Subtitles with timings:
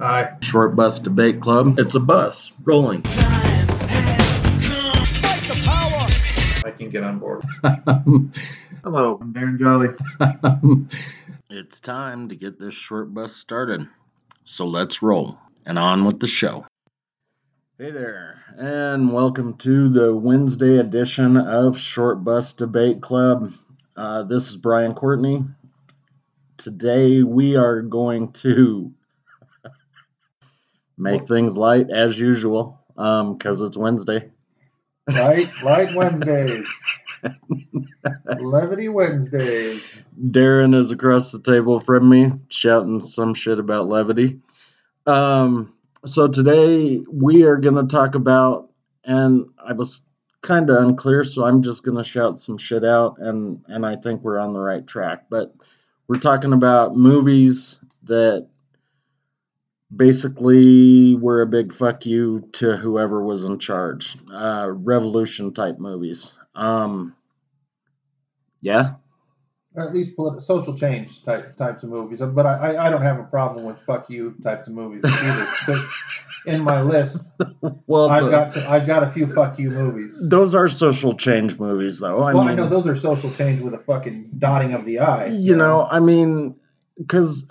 [0.00, 0.36] Aye.
[0.42, 1.80] Short Bus Debate Club.
[1.80, 3.02] It's a bus rolling.
[6.64, 7.42] I can get on board.
[8.84, 9.88] Hello, I'm Darren Jolly.
[11.50, 13.88] it's time to get this short bus started.
[14.44, 16.64] So let's roll and on with the show.
[17.76, 23.52] Hey there, and welcome to the Wednesday edition of Short Bus Debate Club.
[23.96, 25.44] Uh, this is Brian Courtney.
[26.56, 28.92] Today we are going to
[30.98, 34.30] make things light as usual because um, it's Wednesday.
[35.06, 36.66] Light, light Wednesdays.
[38.40, 39.82] Levity Wednesdays.
[40.20, 44.40] Darren is across the table from me shouting some shit about levity.
[45.06, 45.74] Um,
[46.04, 48.70] so today we are going to talk about,
[49.04, 50.02] and I was
[50.42, 53.96] kind of unclear, so I'm just going to shout some shit out, and and I
[53.96, 55.24] think we're on the right track.
[55.30, 55.54] But
[56.06, 58.48] we're talking about movies that
[59.94, 64.16] basically we were a big fuck you to whoever was in charge.
[64.32, 66.32] Uh, revolution type movies.
[66.54, 67.14] Um,
[68.60, 68.94] yeah,
[69.78, 72.20] or at least political, social change type types of movies.
[72.20, 75.84] But I, I don't have a problem with fuck you types of movies either.
[76.46, 77.16] in my list,
[77.86, 80.16] well, I've the, got to, I've got a few fuck you movies.
[80.20, 82.20] Those are social change movies, though.
[82.20, 84.98] I well, mean, I know those are social change with a fucking dotting of the
[84.98, 85.26] eye.
[85.26, 85.82] You, you know?
[85.82, 86.56] know, I mean,
[86.96, 87.44] because,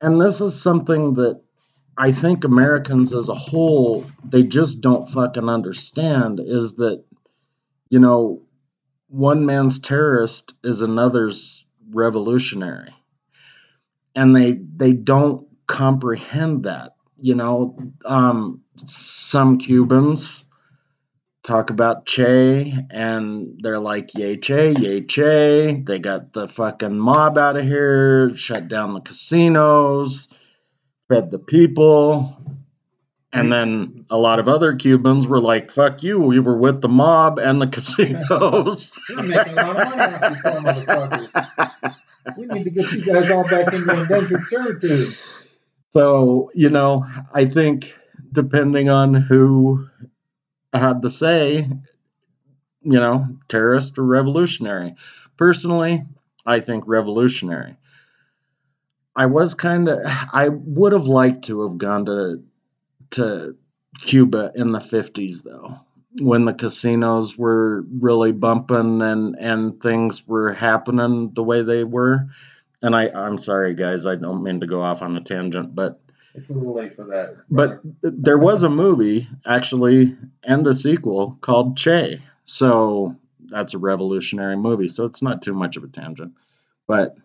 [0.00, 1.40] and this is something that
[1.96, 7.04] I think Americans as a whole they just don't fucking understand is that,
[7.90, 8.42] you know
[9.08, 12.94] one man's terrorist is another's revolutionary.
[14.14, 17.76] And they they don't comprehend that you know.
[18.04, 20.46] Um, some cubans
[21.42, 25.82] talk about che and they're like yay che yay che.
[25.84, 30.28] They got the fucking mob out of here shut down the casinos
[31.10, 32.40] fed the people
[33.32, 33.50] and hmm.
[33.50, 36.20] then a lot of other Cubans were like, "Fuck you!
[36.20, 40.32] We were with the mob and the casinos." We're making a lot of money off
[40.32, 41.96] these poor motherfuckers.
[42.36, 45.14] We need to get you guys all back into indentured servitude.
[45.92, 47.94] So you know, I think
[48.32, 49.86] depending on who
[50.72, 51.68] had the say,
[52.82, 54.94] you know, terrorist or revolutionary.
[55.36, 56.04] Personally,
[56.46, 57.76] I think revolutionary.
[59.16, 62.42] I was kind of, I would have liked to have gone to
[63.10, 63.56] to
[64.00, 65.78] Cuba in the 50s, though,
[66.20, 72.28] when the casinos were really bumping and, and things were happening the way they were.
[72.82, 76.00] And I, I'm sorry, guys, I don't mean to go off on a tangent, but.
[76.34, 77.48] It's a little late for that.
[77.48, 77.80] Brother.
[77.82, 82.20] But there was a movie, actually, and a sequel called Che.
[82.44, 83.16] So
[83.50, 84.86] that's a revolutionary movie.
[84.86, 86.34] So it's not too much of a tangent.
[86.86, 87.16] But.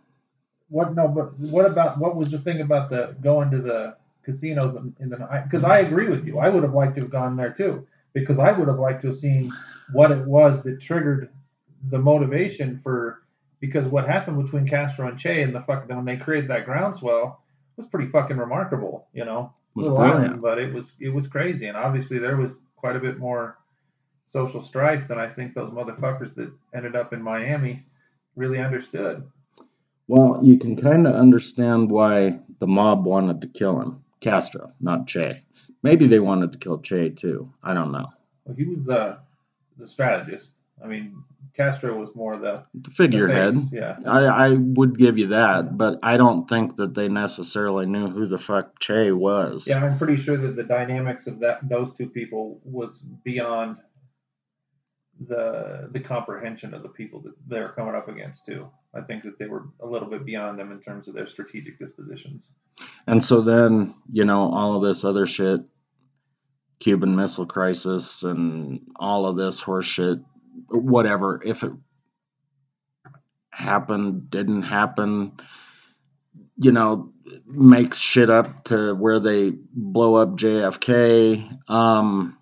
[0.70, 3.96] What, no, but what about, what was the thing about the going to the
[4.26, 6.40] casinos in the night because I agree with you.
[6.40, 9.10] I would have liked to have gone there too because I would have liked to
[9.10, 9.54] have seen
[9.94, 11.30] what it was that triggered
[11.90, 13.22] the motivation for
[13.60, 17.44] because what happened between Castro and Che and the fuck when they created that groundswell
[17.78, 19.54] was pretty fucking remarkable, you know.
[19.76, 23.18] Little island, but it was it was crazy, and obviously there was quite a bit
[23.18, 23.58] more
[24.32, 27.86] social strife than I think those motherfuckers that ended up in Miami
[28.38, 29.30] really understood.
[30.08, 35.08] Well, you can kind of understand why the mob wanted to kill him Castro, not
[35.08, 35.44] Che.
[35.84, 37.52] Maybe they wanted to kill Che too.
[37.64, 38.08] I don't know.
[38.46, 39.18] Well, he was the
[39.78, 40.50] the strategist.
[40.84, 41.24] I mean,
[41.56, 43.56] Castro was more the, the figurehead.
[43.72, 48.10] Yeah, I, I would give you that, but I don't think that they necessarily knew
[48.10, 49.68] who the fuck Che was.
[49.68, 53.78] Yeah, I'm pretty sure that the dynamics of that those two people was beyond
[55.28, 58.68] the the comprehension of the people that they're coming up against too.
[58.94, 61.80] I think that they were a little bit beyond them in terms of their strategic
[61.80, 62.50] dispositions.
[63.08, 65.62] And so then, you know, all of this other shit,
[66.80, 70.24] Cuban Missile Crisis and all of this horseshit,
[70.70, 71.72] whatever, if it
[73.52, 75.34] happened, didn't happen,
[76.58, 77.14] you know,
[77.46, 81.70] makes shit up to where they blow up JFK.
[81.70, 82.38] Um,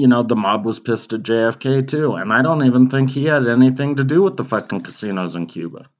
[0.00, 3.26] you know, the mob was pissed at JFK too, and I don't even think he
[3.26, 5.90] had anything to do with the fucking casinos in Cuba.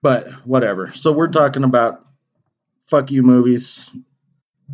[0.00, 0.92] But whatever.
[0.94, 2.02] So we're talking about
[2.88, 3.90] fuck you movies.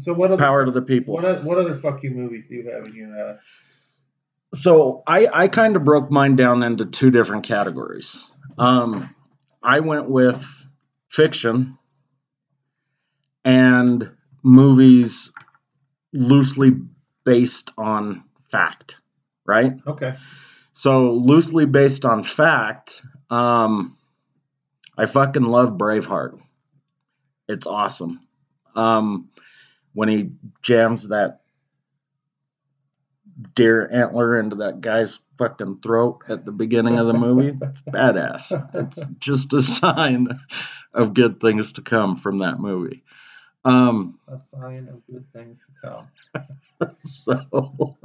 [0.02, 1.14] So what other, power to the people?
[1.14, 3.30] What, what other fuck you movies do you have in your?
[3.30, 3.36] Uh...
[4.54, 8.24] So I I kind of broke mine down into two different categories.
[8.56, 9.12] Um,
[9.60, 10.46] I went with
[11.08, 11.76] fiction
[13.44, 14.12] and
[14.44, 15.32] movies
[16.12, 16.72] loosely
[17.24, 18.98] based on fact,
[19.46, 19.74] right?
[19.86, 20.14] Okay.
[20.72, 23.96] So loosely based on fact, um,
[24.96, 26.38] I fucking love Braveheart.
[27.48, 28.20] It's awesome.
[28.74, 29.30] Um,
[29.94, 30.30] when he
[30.62, 31.40] jams that
[33.54, 38.74] deer antler into that guy's fucking throat at the beginning of the movie, it's badass.
[38.74, 40.28] It's just a sign
[40.94, 43.02] of good things to come from that movie.
[43.64, 45.88] Um, A sign of good things to
[46.84, 46.94] come.
[46.98, 47.96] so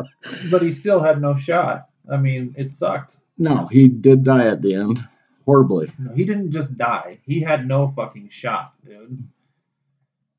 [0.52, 1.90] But he still had no shot.
[2.12, 3.16] I mean, it sucked.
[3.38, 5.00] no, he did die at the end,
[5.46, 5.92] horribly.
[5.98, 7.20] No, He didn't just die.
[7.24, 9.24] He had no fucking shot, dude.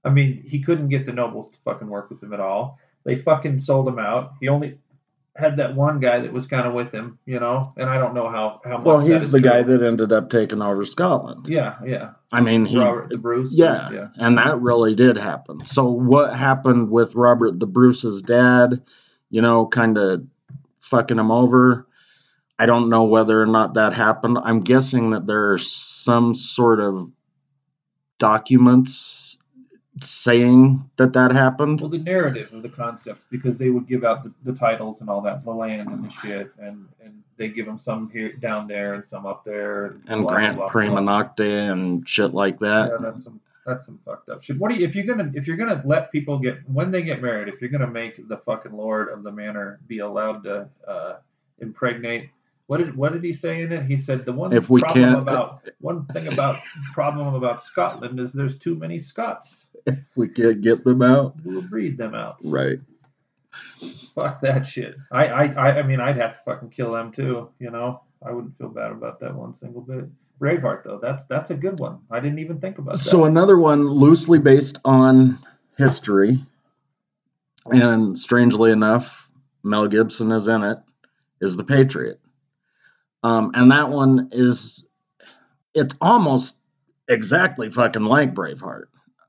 [0.05, 2.79] I mean, he couldn't get the nobles to fucking work with him at all.
[3.05, 4.35] They fucking sold him out.
[4.41, 4.79] He only
[5.35, 7.73] had that one guy that was kind of with him, you know.
[7.77, 8.87] And I don't know how how much.
[8.87, 11.49] Well, he's the guy that ended up taking over Scotland.
[11.49, 12.11] Yeah, yeah.
[12.31, 13.53] I mean, he Robert the Bruce.
[13.53, 14.09] Yeah, yeah.
[14.17, 15.65] and that really did happen.
[15.65, 18.83] So what happened with Robert the Bruce's dad,
[19.31, 20.27] you know, kind of
[20.81, 21.87] fucking him over?
[22.59, 24.39] I don't know whether or not that happened.
[24.43, 27.11] I'm guessing that there are some sort of
[28.19, 29.28] documents
[30.05, 31.81] saying that that happened.
[31.81, 35.09] Well, the narrative of the concept, because they would give out the, the titles and
[35.09, 38.67] all that, the land and the shit, and and they give them some here down
[38.67, 41.01] there and some up there, And blah, Grant blah, blah.
[41.01, 42.91] Nocte and shit like that.
[42.91, 44.59] Yeah, that's some that's some fucked up shit.
[44.59, 47.23] What do you if you're gonna if you're gonna let people get when they get
[47.23, 51.17] married, if you're gonna make the fucking lord of the manor be allowed to uh,
[51.61, 52.31] impregnate.
[52.69, 53.87] What did what did he say in it?
[53.87, 56.57] He said the one If we problem can't- about one thing about
[56.93, 59.65] problem about Scotland is there's too many Scots.
[59.87, 61.35] If we could get them out.
[61.45, 62.37] We'll breed them out.
[62.45, 62.79] Right.
[64.15, 64.97] Fuck that shit.
[65.11, 67.49] I, I, I, I mean, I'd have to fucking kill them too.
[67.59, 70.05] You know, I wouldn't feel bad about that one single bit.
[70.39, 72.01] Braveheart though, that's that's a good one.
[72.11, 73.03] I didn't even think about that.
[73.05, 75.39] So another one loosely based on
[75.79, 76.45] history,
[77.65, 79.31] and strangely enough,
[79.65, 80.79] Mel Gibson is in it,
[81.41, 82.21] is The Patriot.
[83.23, 84.85] Um, and that one is,
[85.75, 86.57] it's almost
[87.09, 88.85] exactly fucking like Braveheart,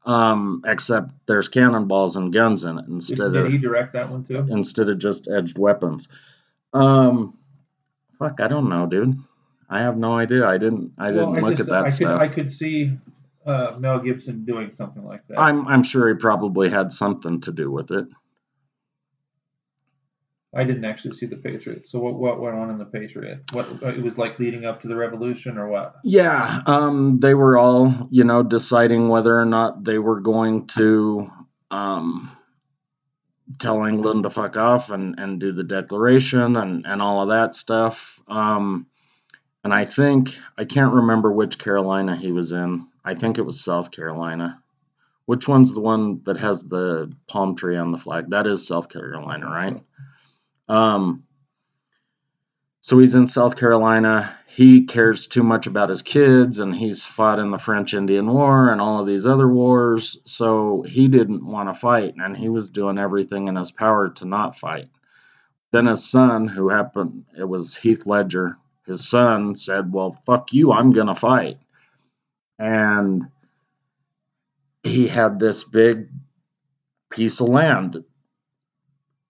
[0.05, 4.09] um, except there's cannonballs and guns in it did, instead did of he direct that
[4.09, 4.45] one too?
[4.49, 6.07] instead of just edged weapons.
[6.73, 7.37] Um,
[8.17, 9.17] fuck, I don't know, dude.
[9.69, 10.47] I have no idea.
[10.47, 10.93] I didn't.
[10.97, 12.19] I didn't Well, look just- at that I stuff.
[12.19, 12.97] Could, I could see
[13.45, 15.39] uh, Mel Gibson doing something like that.
[15.39, 18.07] I'm I'm sure he probably had something to do with it.
[20.53, 21.87] I didn't actually see the Patriot.
[21.87, 23.43] So what what went on in the Patriot?
[23.51, 25.97] What it was like leading up to the revolution or what?
[26.03, 31.29] Yeah, um, they were all you know deciding whether or not they were going to
[31.69, 32.35] um,
[33.59, 37.53] tell England to fuck off and and do the declaration and and all of that
[37.53, 38.19] stuff.
[38.27, 38.87] Um,
[39.63, 42.87] and I think I can't remember which Carolina he was in.
[43.05, 44.63] I think it was South Carolina.
[45.25, 48.31] Which one's the one that has the palm tree on the flag?
[48.31, 49.79] That is South Carolina, right?
[50.69, 51.23] Um,
[52.81, 54.35] so he's in South Carolina.
[54.47, 58.71] He cares too much about his kids, and he's fought in the French Indian War
[58.71, 60.17] and all of these other wars.
[60.25, 64.25] So he didn't want to fight, and he was doing everything in his power to
[64.25, 64.89] not fight.
[65.71, 68.57] Then his son, who happened, it was Heath Ledger,
[68.89, 71.59] his son said, Well, fuck you, I'm going to fight.
[72.57, 73.27] And
[74.81, 76.09] he had this big
[77.11, 78.03] piece of land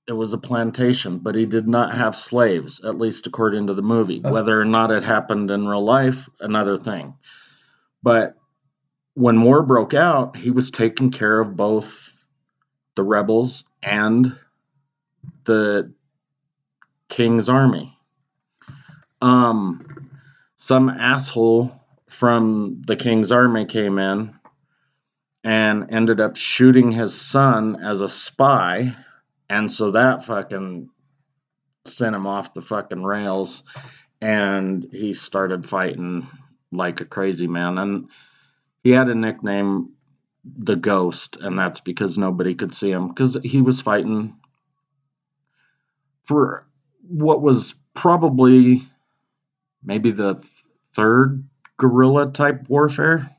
[0.10, 3.84] it was a plantation, but he did not have slaves, at least according to the
[3.84, 4.22] movie.
[4.26, 4.32] Oh.
[4.32, 7.14] Whether or not it happened in real life, another thing.
[8.02, 8.36] But
[9.14, 12.10] when war broke out, he was taking care of both
[12.96, 14.36] the rebels and
[15.44, 15.94] the
[17.08, 17.96] king's army.
[19.22, 20.10] Um,
[20.56, 21.72] some asshole
[22.10, 24.34] from the king's army came in
[25.44, 28.96] and ended up shooting his son as a spy
[29.50, 30.90] and so that fucking
[31.86, 33.64] sent him off the fucking rails.
[34.22, 36.28] And he started fighting
[36.72, 37.78] like a crazy man.
[37.78, 38.10] And
[38.84, 39.94] he had a nickname,
[40.44, 41.38] the Ghost.
[41.38, 44.36] And that's because nobody could see him because he was fighting
[46.24, 46.68] for
[47.08, 48.84] what was probably
[49.84, 50.36] maybe the
[50.94, 51.44] third
[51.78, 53.30] guerrilla type warfare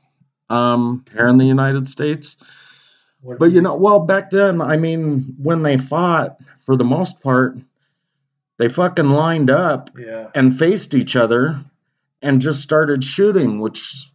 [0.49, 2.37] um, here in the United States.
[3.23, 7.57] But you know, well, back then, I mean, when they fought, for the most part,
[8.57, 10.29] they fucking lined up yeah.
[10.33, 11.59] and faced each other
[12.21, 14.07] and just started shooting, which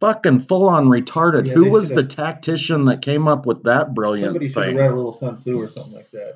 [0.00, 1.46] fucking full on retarded.
[1.46, 4.76] Yeah, Who was the tactician that came up with that brilliant Somebody should have thing?
[4.76, 6.34] read a little Sun Tzu or something like that.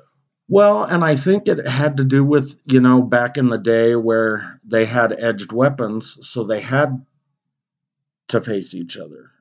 [0.49, 3.97] Well, and I think it had to do with, you know, back in the day
[3.97, 7.05] where they had edged weapons, so they had
[8.29, 9.31] to face each other.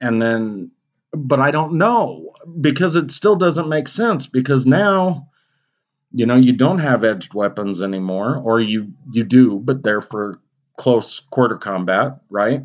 [0.00, 0.72] And then,
[1.16, 2.30] but I don't know
[2.60, 5.28] because it still doesn't make sense because now,
[6.12, 10.40] you know, you don't have edged weapons anymore, or you you do, but they're for
[10.76, 12.62] close quarter combat, right?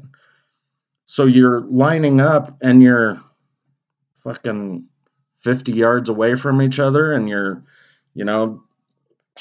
[1.06, 3.20] So you're lining up and you're
[4.24, 4.86] fucking
[5.40, 7.64] 50 yards away from each other and you're,
[8.14, 8.64] you know,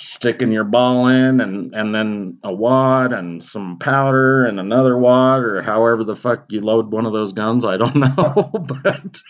[0.01, 5.43] sticking your ball in and and then a wad and some powder and another wad
[5.43, 9.21] or however the fuck you load one of those guns i don't know but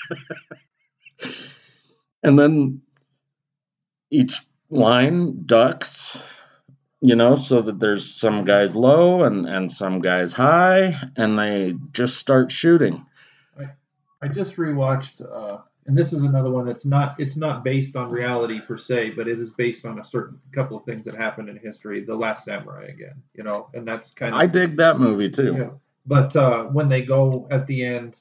[2.23, 2.81] and then
[4.11, 6.19] each line ducks
[7.01, 11.75] you know so that there's some guys low and and some guys high and they
[11.93, 13.05] just start shooting.
[13.59, 13.71] I
[14.23, 18.11] I just rewatched, uh, and this is another one that's not it's not based on
[18.11, 21.49] reality per se, but it is based on a certain couple of things that happened
[21.49, 22.05] in history.
[22.05, 25.55] The Last Samurai again, you know, and that's kind of i dig that movie too
[25.57, 25.71] yeah.
[26.07, 28.17] But uh, when they go at the end,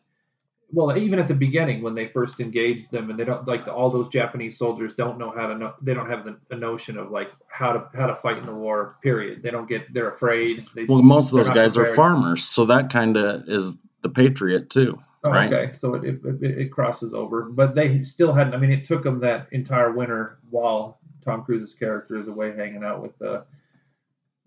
[0.71, 3.73] well, even at the beginning when they first engage them, and they don't like the,
[3.73, 5.73] all those Japanese soldiers don't know how to know.
[5.81, 8.53] They don't have the, the notion of like how to how to fight in the
[8.53, 8.97] war.
[9.01, 9.41] Period.
[9.41, 9.91] They don't get.
[9.93, 10.67] They're afraid.
[10.75, 14.69] They, well most of those guys are farmers so that kind of is the patriot
[14.69, 15.51] too Oh, right?
[15.51, 15.75] okay.
[15.75, 18.53] So it, it, it crosses over, but they still hadn't.
[18.53, 22.83] I mean, it took them that entire winter while Tom Cruise's character is away hanging
[22.83, 23.45] out with the.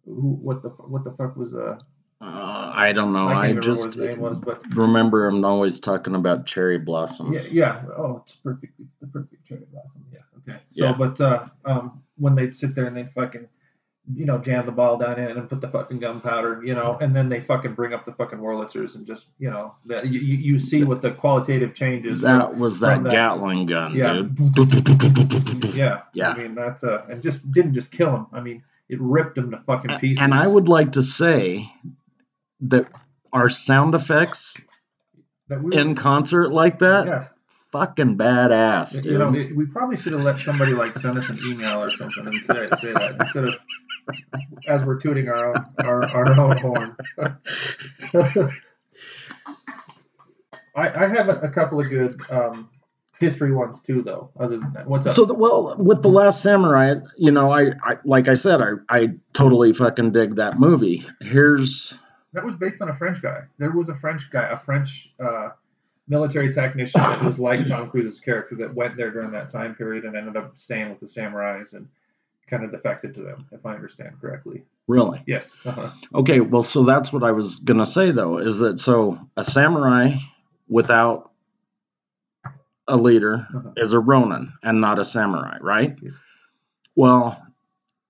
[0.05, 1.79] Who, what the what the fuck was uh?
[2.21, 4.43] uh, i don't know I i, just what his name was,
[4.75, 7.93] remember him always talking about cherry blossoms Yeah, yeah.
[7.97, 8.73] Oh, it's perfect.
[8.81, 10.05] It's the perfect cherry blossom.
[10.13, 10.19] Yeah.
[10.39, 10.59] Okay.
[10.73, 10.93] So, Yeah.
[10.93, 13.47] but uh, um, when they'd sit there and they'd fucking,
[14.15, 17.15] you know, jam the ball down in and put the fucking gunpowder, you know, and
[17.15, 20.59] then they fucking bring up the fucking Wurlitzers and just, you know, that you, you
[20.59, 22.21] see what the qualitative changes.
[22.21, 24.23] from- that was that that- gatling gun Yeah.
[24.23, 26.01] dude yeah.
[26.15, 26.31] Yeah.
[26.31, 28.27] I mean, that's uh, and just didn't just kill him.
[28.33, 30.23] I mean, it ripped him to fucking pieces.
[30.23, 31.67] and i would like to say
[32.61, 32.87] that
[33.33, 34.61] our sound effects
[35.49, 37.29] That we in concert like that yeah.
[37.71, 41.29] fucking badass dude You know, it, we probably should have let somebody like send us
[41.31, 43.55] an email or something and say, say that instead of
[44.67, 46.97] as we're tooting our own our, our own horn.
[50.75, 52.71] I, I have a, a couple of good um,
[53.21, 54.31] history ones too, though.
[54.39, 55.15] Other than that, what's up?
[55.15, 58.73] So the, well, with the Last Samurai, you know, I, I like I said, I
[58.89, 61.05] I totally fucking dig that movie.
[61.21, 61.95] Here's
[62.33, 63.43] that was based on a French guy.
[63.59, 65.51] There was a French guy, a French uh,
[66.09, 70.05] military technician that was like Tom Cruise's character that went there during that time period
[70.05, 71.89] and ended up staying with the samurais and
[72.53, 74.65] kind of defected to them, if I understand correctly.
[74.87, 75.51] really Yes.
[75.65, 75.91] Uh-huh.
[76.15, 76.41] okay.
[76.41, 80.17] Well, so that's what I was gonna say though, is that so a samurai
[80.69, 81.31] without
[82.87, 83.71] a leader Uh-huh.
[83.77, 85.97] is a Ronin and not a samurai, right?
[86.03, 86.11] Yeah.
[86.95, 87.43] Well,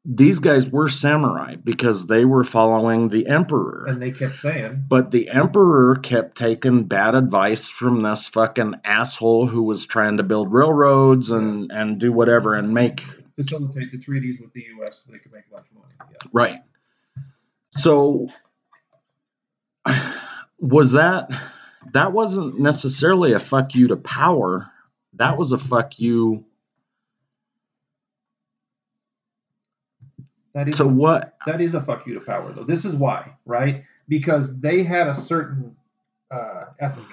[0.05, 3.85] these guys were samurai because they were following the emperor.
[3.87, 9.47] And they kept saying, But the emperor kept taking bad advice from this fucking asshole
[9.47, 13.05] who was trying to build railroads and and do whatever and make
[13.37, 15.03] facilitate the treaties with the U.S.
[15.05, 15.95] so they could make a bunch of money.
[16.01, 16.29] Yeah.
[16.33, 16.61] right.
[17.73, 18.29] So
[20.59, 21.31] was that
[21.93, 24.71] that wasn't necessarily a fuck you to power.
[25.15, 26.45] That was a fuck you
[30.55, 31.37] That is to what?
[31.47, 32.65] that is a fuck you to power, though.
[32.65, 33.85] This is why, right?
[34.09, 35.75] Because they had a certain
[36.31, 37.05] uh, ethic,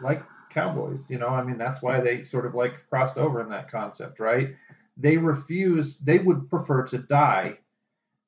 [0.00, 1.10] like cowboys.
[1.10, 4.18] You know, I mean, that's why they sort of like crossed over in that concept,
[4.18, 4.54] right?
[4.96, 6.04] They refused.
[6.04, 7.58] They would prefer to die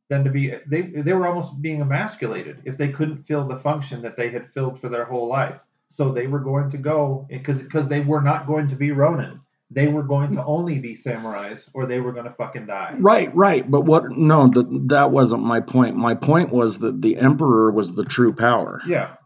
[0.08, 0.54] than to be.
[0.66, 4.52] They they were almost being emasculated if they couldn't fill the function that they had
[4.52, 5.60] filled for their whole life.
[5.88, 9.40] So they were going to go because because they were not going to be Ronin.
[9.70, 12.96] They were going to only be samurais, or they were going to fucking die.
[12.98, 13.70] Right, right.
[13.70, 14.10] But what?
[14.10, 15.94] No, that that wasn't my point.
[15.94, 18.80] My point was that the emperor was the true power.
[18.86, 19.16] Yeah,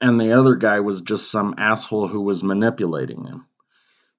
[0.00, 3.46] and the other guy was just some asshole who was manipulating him.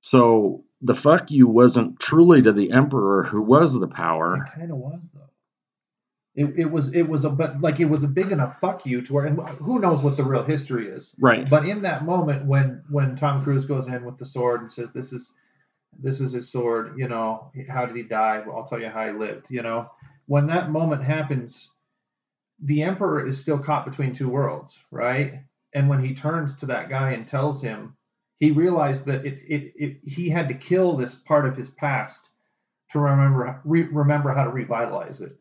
[0.02, 4.36] So the fuck you wasn't truly to the emperor who was the power.
[4.36, 5.22] It kind of was though.
[6.36, 9.02] It, it was it was a but like it was a big enough fuck you
[9.02, 11.16] to where and who knows what the real history is.
[11.20, 11.50] Right.
[11.50, 14.92] But in that moment when when Tom Cruise goes in with the sword and says
[14.94, 15.32] this is
[16.00, 18.44] this is his sword, you know, how did he die?
[18.46, 19.90] Well, I'll tell you how he lived, you know.
[20.28, 21.70] When that moment happens,
[22.62, 25.42] the emperor is still caught between two worlds, right?
[25.74, 27.97] And when he turns to that guy and tells him,
[28.40, 32.22] he realized that it, it, it he had to kill this part of his past
[32.92, 35.36] to remember re, remember how to revitalize it.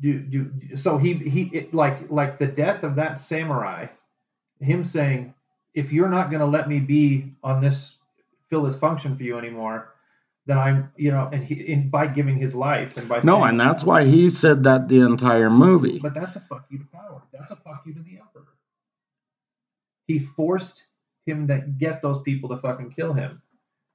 [0.00, 3.86] Do, do, do, so he he it, like like the death of that samurai,
[4.60, 5.34] him saying,
[5.74, 7.96] if you're not going to let me be on this
[8.50, 9.94] fill this function for you anymore,
[10.46, 13.44] then I'm you know and he in by giving his life and by No, saying,
[13.44, 16.00] and that's why he said that the entire movie.
[16.00, 17.22] but that's a fuck you to power.
[17.32, 18.46] That's a fuck you to the emperor.
[20.12, 20.84] He forced
[21.24, 23.40] him to get those people to fucking kill him.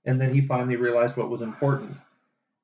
[0.06, 1.96] And then he finally realized what was important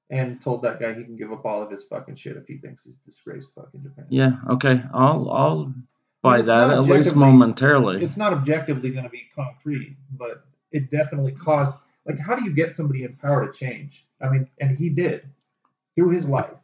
[0.10, 2.58] and told that guy he can give up all of his fucking shit if he
[2.58, 4.06] thinks he's disgraced fucking Japan.
[4.10, 4.82] Yeah, okay.
[4.92, 5.74] I'll I'll
[6.24, 8.04] buy that at least momentarily.
[8.04, 11.76] It's not objectively going to be concrete, but it definitely caused.
[12.08, 14.06] Like, how do you get somebody in power to change?
[14.20, 15.30] I mean, and he did
[15.96, 16.58] through his life,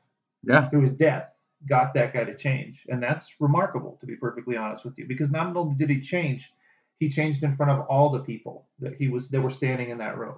[0.44, 0.70] Yeah.
[0.70, 1.30] through his death,
[1.68, 5.06] got that guy to change, and that's remarkable to be perfectly honest with you.
[5.06, 6.52] Because not only did he change,
[7.00, 9.98] he changed in front of all the people that he was that were standing in
[9.98, 10.36] that room,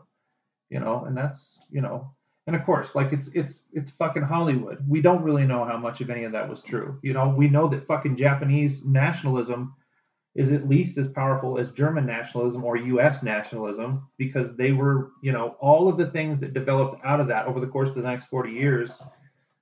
[0.69, 2.11] you know, and that's you know.
[2.47, 4.83] And of course, like it's it's it's fucking Hollywood.
[4.87, 6.99] We don't really know how much of any of that was true.
[7.01, 9.75] You know, we know that fucking Japanese nationalism
[10.33, 15.31] is at least as powerful as German nationalism or US nationalism because they were, you
[15.31, 18.01] know, all of the things that developed out of that over the course of the
[18.01, 18.97] next 40 years.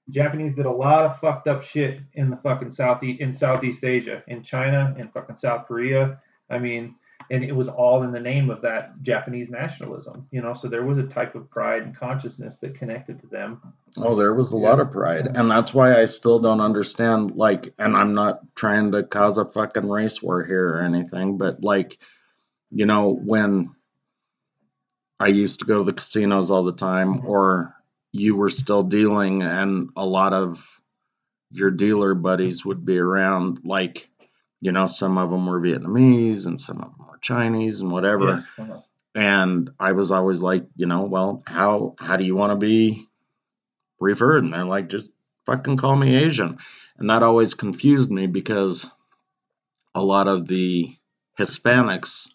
[0.10, 4.24] Japanese did a lot of fucked up shit in the fucking Southeast in Southeast Asia,
[4.28, 6.20] in China, in fucking South Korea.
[6.50, 6.96] I mean,
[7.32, 10.54] and it was all in the name of that Japanese nationalism, you know.
[10.54, 13.62] So there was a type of pride and consciousness that connected to them.
[13.98, 14.70] Oh, there was a Yeah.
[14.70, 15.38] lot of pride.
[15.38, 19.46] And that's why I still don't understand, like, and I'm not trying to cause a
[19.46, 22.00] fucking race war here or anything, but like,
[22.72, 23.72] you know, when
[25.20, 27.26] I used to go to the casinos all the time, Mhm.
[27.26, 27.76] or
[28.12, 30.82] you were still dealing and a lot of
[31.52, 34.09] your dealer buddies would be around, like,
[34.62, 38.36] you know, some of them were Vietnamese and some of them were Chinese and whatever
[38.36, 38.46] Yes.
[38.58, 38.80] Uh-huh.
[39.16, 43.06] and I was always like, you know, well, how how do you want to be
[44.00, 44.44] referred?
[44.44, 45.10] And they're like, just
[45.46, 46.58] fucking call me Asian,
[46.98, 48.86] and that always confused me because
[49.96, 50.96] a lot of the
[51.38, 52.30] Hispanics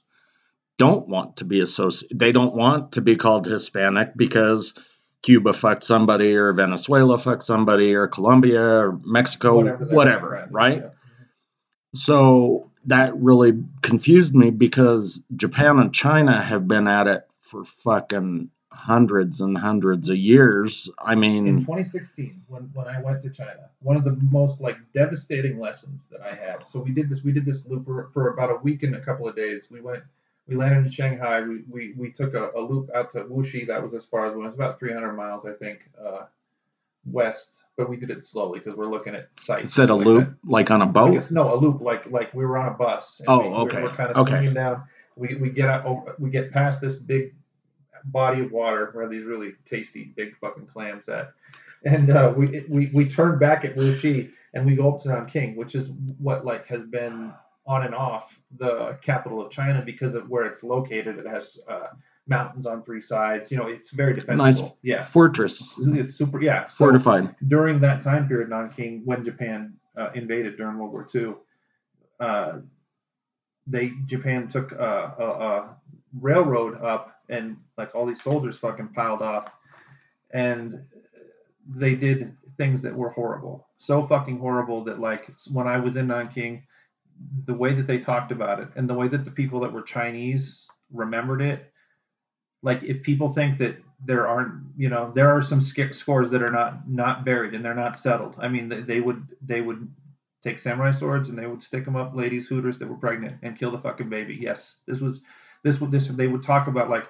[0.78, 2.18] don't want to be associated.
[2.18, 4.74] They don't want to be called Hispanic because
[5.22, 10.82] Cuba fucked somebody, or Venezuela fucked somebody, or Colombia, or Mexico, Whatever whatever, right?
[10.82, 10.88] yeah.
[11.94, 18.50] So that really confused me because Japan and China have been at it for fucking
[18.74, 20.90] hundreds and hundreds of years.
[20.98, 24.76] I mean, in 2016 when, when i went to china one of the most like
[24.92, 26.66] devastating lessons that i had.
[26.66, 29.00] So we did this we did this loop for, for about a week and a
[29.00, 29.68] couple of days.
[29.70, 30.02] We went
[30.46, 31.40] we landed in shanghai.
[31.42, 33.66] We we, we took a, a loop out to wuxi.
[33.66, 36.24] That was as far as we went about 300 miles i think uh,
[37.06, 40.06] west but we did it slowly because we're looking at sites it's at a like
[40.06, 40.50] loop, that.
[40.50, 41.12] like on a boat.
[41.12, 43.20] guess, no, a loop like like we were on a bus.
[43.20, 44.32] and Oh, we, we're- okay, We're, kind of okay.
[44.32, 44.82] swinging down.
[45.16, 45.84] We, we get out.
[45.86, 47.34] over- We get past this big
[48.06, 51.32] body of water where these really tasty big fucking clams at,
[51.84, 55.56] and uh, we we we turn back at Wuxi and we go up to Nanking,
[55.56, 57.32] which is what like has been
[57.66, 61.18] on and off the capital of China because of where it's located.
[61.18, 61.88] It has uh,
[62.26, 63.50] mountains on three sides.
[63.50, 64.44] You know, it's very defensible.
[64.44, 64.72] Nice.
[64.82, 66.40] Yeah, Fortress, it's super.
[66.42, 67.34] Yeah, so- fortified.
[67.48, 71.34] during that time period, Nanking, when Japan uh, invaded during World War II,
[72.20, 72.58] uh,
[73.66, 75.76] they Japan took a, a, a
[76.20, 79.48] railroad up, and like all these soldiers fucking piled off,
[80.32, 80.84] and
[81.66, 86.06] they did things that were horrible, so fucking horrible that like when I was in
[86.08, 86.62] Nanking,
[87.46, 89.82] the way that they talked about it and the way that the people that were
[89.82, 91.72] Chinese remembered it,
[92.64, 96.42] like if people think that there aren't, you know, there are some sc- scores that
[96.42, 98.34] are not not buried and they're not settled.
[98.38, 99.86] I mean, they, they would they would
[100.42, 103.58] take samurai swords and they would stick them up ladies hooters that were pregnant and
[103.58, 104.36] kill the fucking baby.
[104.40, 105.20] Yes, this was
[105.62, 107.06] this would this they would talk about like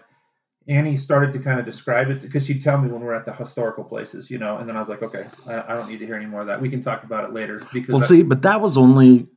[0.66, 3.32] Annie started to kind of describe it because she'd tell me when we're at the
[3.32, 6.06] historical places, you know, and then I was like, okay, I, I don't need to
[6.06, 6.60] hear any more of that.
[6.60, 9.28] We can talk about it later because Well, I- see, but that was only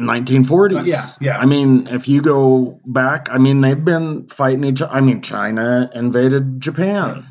[0.00, 0.78] 1940s.
[0.78, 1.38] Uh, yeah, yeah.
[1.38, 4.82] I mean, if you go back, I mean, they've been fighting each.
[4.82, 7.26] I mean, China invaded Japan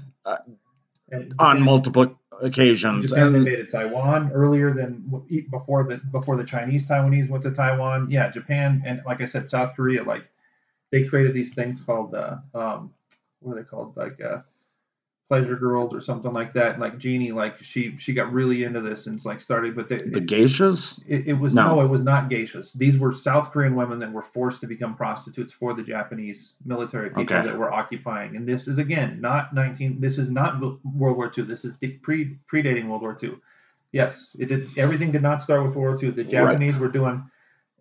[1.11, 5.03] and on multiple occasions, Japan and invaded Taiwan earlier than
[5.51, 8.09] before the before the Chinese Taiwanese went to Taiwan.
[8.09, 10.23] Yeah, Japan and like I said, South Korea, like
[10.91, 12.93] they created these things called uh, um,
[13.39, 13.95] what are they called?
[13.97, 14.41] Like uh,
[15.29, 16.71] pleasure girls or something like that.
[16.71, 19.87] And like Jeannie, like she she got really into this and it's like started, but
[19.87, 21.01] they, the geishas.
[21.07, 21.75] it, it was No.
[21.75, 21.81] no.
[21.81, 22.73] it was not geishas.
[22.73, 27.09] These were South Korean women that were forced to become prostitutes for the Japanese military
[27.09, 27.43] people Okay.
[27.43, 28.35] that were occupying.
[28.35, 30.01] And this is again not 19.
[30.01, 31.43] This is not World War II.
[31.43, 33.35] This is pre predating World War II.
[33.91, 34.67] Yes, it did.
[34.79, 36.09] Everything did not start with World War II.
[36.11, 36.31] The Right.
[36.31, 37.23] Japanese were doing,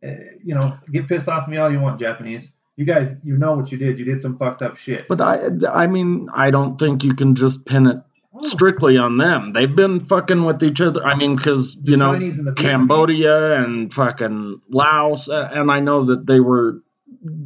[0.05, 0.09] uh,
[0.45, 2.53] you know, get pissed off me all you want, Japanese.
[2.79, 3.99] You guys, you know what you did.
[3.99, 5.09] You did some fucked up shit.
[5.09, 7.97] But I, I mean, I don't think you can just pin it
[8.33, 9.53] Oh, strictly on them.
[9.53, 11.05] They've been fucking with each other.
[11.05, 16.27] I mean, because you know, and Cambodia and fucking Laos, uh, and I know that
[16.27, 16.81] they were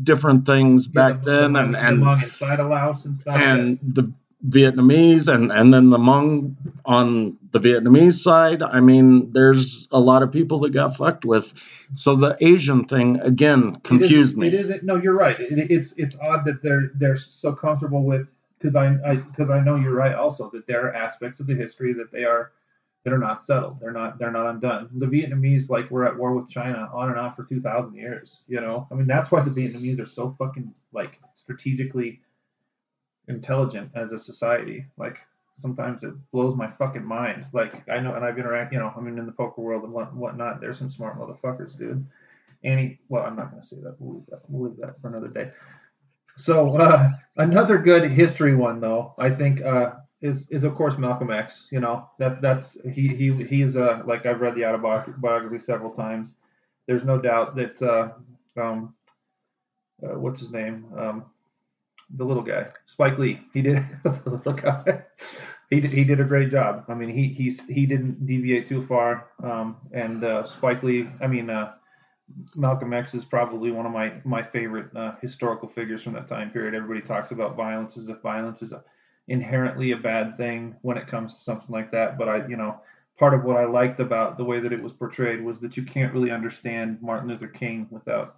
[0.02, 3.36] different things Yeah, back the- then, the and and inside of Laos and stuff.
[3.40, 3.78] and yes.
[3.80, 4.12] the
[4.48, 8.62] Vietnamese and and then the Hmong on the Vietnamese side.
[8.62, 11.52] I mean, there's a lot of people that got fucked with.
[11.94, 14.48] So the Asian thing again confused it me.
[14.48, 14.82] It isn't.
[14.82, 15.38] No, you're right.
[15.38, 18.26] It, it's it's odd that they're they're so comfortable with
[18.58, 21.54] because I because I, I know you're right also that there are aspects of the
[21.54, 22.52] history that they are
[23.04, 23.78] that are not settled.
[23.80, 24.18] They're not.
[24.18, 24.88] They're not undone.
[24.94, 28.38] The Vietnamese, like, were at war with China on and off for two thousand years.
[28.46, 32.20] You know, I mean, that's why the Vietnamese are so fucking like strategically
[33.28, 34.86] intelligent as a society.
[34.96, 35.18] Like,
[35.58, 37.46] sometimes it blows my fucking mind.
[37.52, 38.72] Like, I know, and I've interacted.
[38.72, 41.76] You know, I mean, in the poker world and what whatnot, there's some smart motherfuckers,
[41.78, 42.06] dude.
[42.64, 43.96] Any, well, I'm not gonna say that.
[43.98, 44.42] We'll leave that.
[44.48, 45.50] We'll leave that for another day.
[46.36, 51.30] So uh, another good history one though, I think, uh, is is of course Malcolm
[51.30, 51.66] X.
[51.70, 56.34] You know, that's that's he he he's uh like I've read the autobiography several times.
[56.86, 58.94] There's no doubt that uh, um,
[60.02, 61.24] uh, what's his name, um,
[62.16, 63.40] the little guy, Spike Lee.
[63.52, 65.04] He did the little guy.
[65.70, 66.84] He did, he did a great job.
[66.88, 69.28] I mean, he he's he didn't deviate too far.
[69.42, 71.72] Um, and uh, Spike Lee, I mean, uh,
[72.54, 76.50] Malcolm X is probably one of my my favorite uh, historical figures from that time
[76.50, 76.74] period.
[76.74, 78.84] Everybody talks about violence as if violence is a,
[79.28, 82.18] inherently a bad thing when it comes to something like that.
[82.18, 82.80] But I, you know,
[83.18, 85.84] part of what I liked about the way that it was portrayed was that you
[85.84, 88.36] can't really understand Martin Luther King without,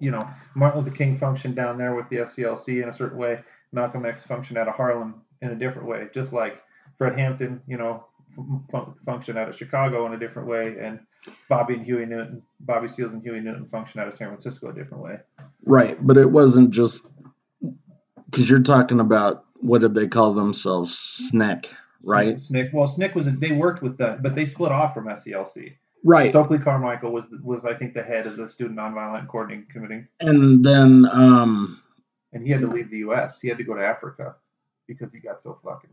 [0.00, 3.40] you know, Martin Luther King functioned down there with the SCLC in a certain way.
[3.72, 6.62] Malcolm X functioned out of Harlem in a different way, just like
[6.98, 8.04] Fred Hampton, you know,
[8.70, 11.00] fun- functioned out of Chicago in a different way, and
[11.48, 14.72] Bobby and Huey Newton, Bobby Seals and Huey Newton functioned out of San Francisco a
[14.72, 15.18] different way.
[15.64, 17.06] Right, but it wasn't just
[18.30, 21.66] because you're talking about what did they call themselves, SNCC,
[22.02, 22.36] right?
[22.36, 22.72] SNCC.
[22.72, 25.74] Well, SNCC was they worked with that, but they split off from SCLC.
[26.02, 30.04] Right, Stokely Carmichael was was I think the head of the Student Nonviolent Coordinating Committee,
[30.20, 31.82] and then um,
[32.32, 33.38] and he had to leave the U.S.
[33.40, 34.36] He had to go to Africa
[34.88, 35.90] because he got so fucking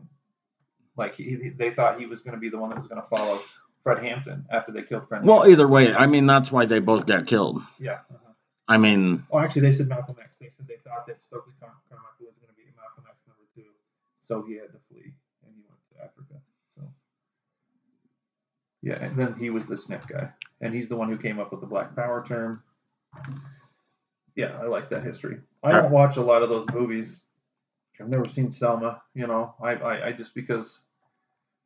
[0.96, 3.00] like he, he- they thought he was going to be the one that was going
[3.02, 3.40] to follow
[3.82, 5.24] Fred Hampton after they killed Fred.
[5.24, 5.52] well, Hampton.
[5.52, 7.60] either way, I mean that's why they both got killed.
[7.78, 7.92] yeah.
[8.10, 8.32] uh-huh.
[8.70, 10.38] I mean, Oh, actually, they said Malcolm X.
[10.38, 13.68] They said they thought that Stokely Carmichael was going to be Malcolm X number two,
[14.22, 15.12] so he had to flee
[15.44, 16.40] and he went to Africa.
[18.82, 21.50] Yeah, and then he was the SNP guy, and he's the one who came up
[21.50, 22.62] with the Black Power term.
[24.36, 25.38] Yeah, I like that history.
[25.64, 27.20] I don't watch a lot of those movies.
[28.00, 29.02] I've never seen Selma.
[29.14, 30.78] You know, I I, I just because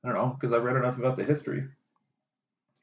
[0.03, 1.64] I don't know because I read enough about the history.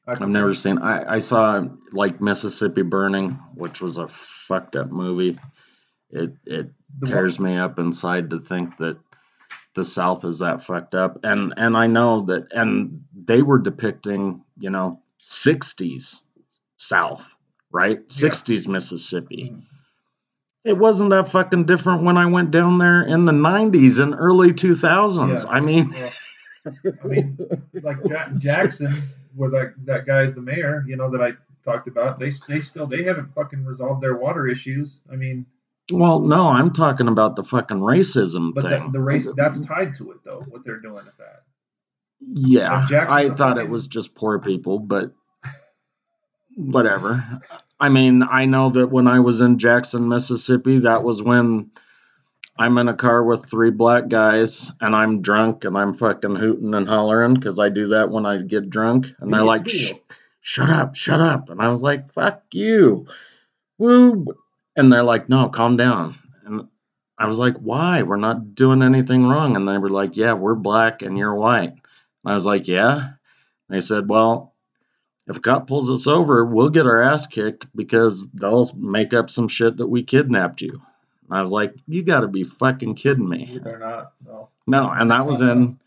[0.06, 0.78] I I've never seen.
[0.78, 5.38] I I saw like Mississippi Burning, which was a fucked up movie.
[6.10, 8.98] It it the one- tears me up inside to think that
[9.74, 11.20] the South is that fucked up.
[11.22, 16.22] And and I know that and they were depicting, you know, 60s
[16.76, 17.36] South,
[17.70, 17.98] right?
[17.98, 18.28] Yeah.
[18.28, 19.52] 60s Mississippi.
[19.54, 19.62] Mm.
[20.62, 24.52] It wasn't that fucking different when I went down there in the 90s and early
[24.52, 25.44] 2000s.
[25.44, 25.50] Yeah.
[25.50, 26.12] I mean, Well,
[27.02, 27.38] I mean,
[27.82, 27.96] like
[28.38, 29.02] Jackson,
[29.34, 31.32] where that that guy's the mayor, you know, that I
[31.64, 32.18] talked about.
[32.18, 35.00] They they still they haven't fucking resolved their water issues.
[35.10, 35.46] I mean,
[35.90, 38.92] well, no, I'm talking about the fucking racism but the, thing.
[38.92, 40.44] the race that's tied to it though.
[40.48, 41.42] What they're doing with that.
[42.20, 45.12] Yeah, I thought it was just poor people, but
[46.56, 47.42] whatever.
[47.78, 51.70] I mean, I know that when I was in Jackson, Mississippi, that was when
[52.58, 56.74] I'm in a car with three black guys and I'm drunk and I'm fucking hooting
[56.74, 59.06] and hollering because I do that when I get drunk.
[59.20, 59.92] And they're like, Shh,
[60.42, 61.48] shut up, shut up.
[61.48, 63.06] And I was like, fuck you.
[63.78, 64.26] Woo.
[64.80, 66.18] And they're like, no, calm down.
[66.46, 66.66] And
[67.18, 68.02] I was like, why?
[68.02, 69.54] We're not doing anything wrong.
[69.54, 71.68] And they were like, yeah, we're black and you're white.
[71.72, 71.80] And
[72.24, 73.10] I was like, yeah.
[73.68, 74.54] They said, well,
[75.26, 79.28] if a cop pulls us over, we'll get our ass kicked because they'll make up
[79.28, 80.80] some shit that we kidnapped you.
[81.28, 83.60] And I was like, you got to be fucking kidding me.
[83.62, 84.14] They're not.
[84.26, 84.48] No.
[84.66, 85.78] No, and that was in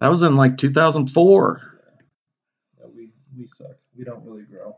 [0.00, 1.80] that was in like 2004.
[2.78, 3.76] Yeah, we we suck.
[3.96, 4.76] We don't really grow.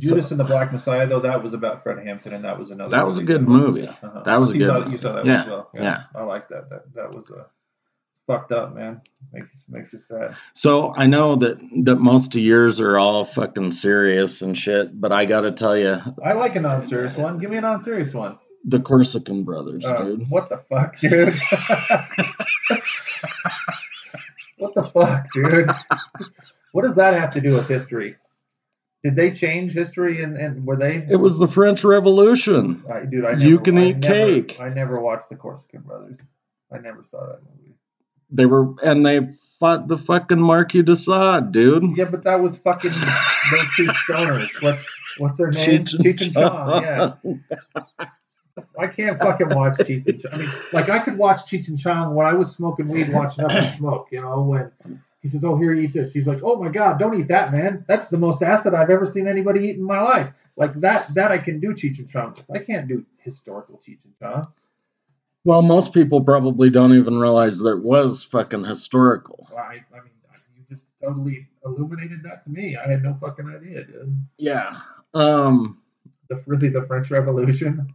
[0.00, 0.08] So.
[0.14, 2.90] Judas and the Black Messiah, though, that was about Fred Hampton, and that was another.
[2.90, 3.60] That was a good one.
[3.60, 3.86] movie.
[3.88, 4.22] Uh-huh.
[4.24, 5.70] That was a you good Saw, you saw that Yeah, as well.
[5.74, 6.02] yeah.
[6.14, 6.68] I like that.
[6.70, 7.46] That that was a
[8.26, 9.00] fucked up, man.
[9.32, 10.36] Makes makes you sad.
[10.52, 15.12] So I know that that most of yours are all fucking serious and shit, but
[15.12, 17.38] I got to tell you, I like a non-serious one.
[17.38, 18.38] Give me a non-serious one.
[18.64, 20.28] the Corsican brothers, Uh, dude.
[20.30, 21.32] What the fuck, dude?
[24.58, 25.70] what the fuck, dude?
[26.72, 28.16] What does that have to do with history?
[29.04, 31.06] Did they change history and, and were they?
[31.08, 32.82] It was the French Revolution.
[32.92, 34.60] I, dude, I You can I eat never- cake.
[34.60, 36.20] I never watched the Corsican Brothers.
[36.72, 37.74] I never saw that movie.
[38.30, 39.20] They were and they
[39.60, 41.96] fought the fucking Marquis de Sade, dude.
[41.96, 44.50] Yeah, but that was fucking those two stoners.
[44.62, 44.86] What's
[45.18, 45.94] what's their names?
[45.94, 46.82] Cheech and Chong.
[46.82, 47.14] Yeah.
[48.78, 50.32] I can't fucking watch Cheech and Chong.
[50.34, 53.44] I mean, like I could watch Cheech and Chong when I was smoking weed, watching
[53.44, 54.08] Up in Smoke.
[54.10, 57.18] You know, when he says, "Oh, here, eat this," he's like, "Oh my god, don't
[57.18, 57.84] eat that, man.
[57.88, 61.30] That's the most acid I've ever seen anybody eat in my life." Like that, that
[61.30, 62.36] I can do Cheech and Chong.
[62.52, 64.52] I can't do historical Cheech and Chong.
[65.44, 69.46] Well, most people probably don't even realize that it was fucking historical.
[69.50, 70.12] Well, I, I mean,
[70.56, 72.76] you just totally illuminated that to me.
[72.76, 74.26] I had no fucking idea, dude.
[74.36, 74.76] Yeah.
[75.14, 75.80] Um.
[76.28, 77.94] The really the French Revolution.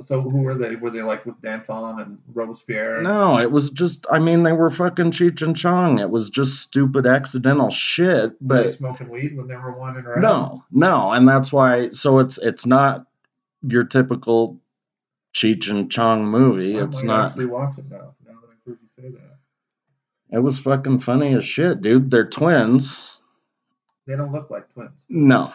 [0.00, 0.74] So who were they?
[0.76, 3.02] Were they like with Danton and Robespierre?
[3.02, 4.06] No, it was just.
[4.10, 5.98] I mean, they were fucking Cheech and Chong.
[5.98, 8.30] It was just stupid, accidental shit.
[8.40, 10.22] Were they But smoking weed when they were wandering around?
[10.22, 11.90] no, no, and that's why.
[11.90, 13.06] So it's it's not
[13.62, 14.58] your typical
[15.34, 16.80] Cheech and Chong movie.
[16.80, 17.32] I It's not.
[17.32, 18.14] actually watch it now.
[18.26, 19.36] Now that I've heard you say that,
[20.36, 22.10] It was fucking funny as shit, dude.
[22.10, 23.18] They're twins.
[24.06, 25.04] they don't look like twins.
[25.10, 25.52] No.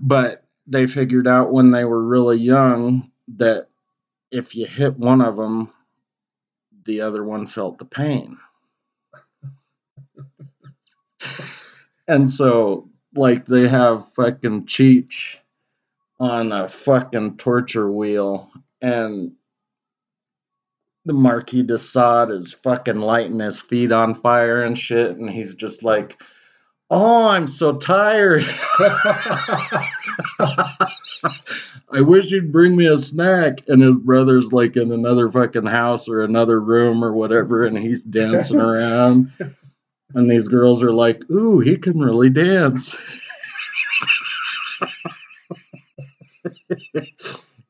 [0.00, 3.68] but they figured out when they were really young that
[4.30, 5.72] if you hit one of them,
[6.84, 8.38] the other one felt the pain.
[12.08, 15.38] and so, like, they have fucking Cheech
[16.20, 18.50] on a fucking torture wheel,
[18.82, 19.32] and
[21.06, 25.54] the Marquis de Sade is fucking lighting his feet on fire and shit, and he's
[25.54, 26.20] just like,
[26.90, 28.44] Oh, I'm so tired.
[31.90, 33.60] I wish you'd bring me a snack.
[33.68, 38.02] And his brother's like in another fucking house or another room or whatever, and he's
[38.02, 39.32] dancing around.
[40.14, 42.96] And these girls are like, Ooh, he can really dance.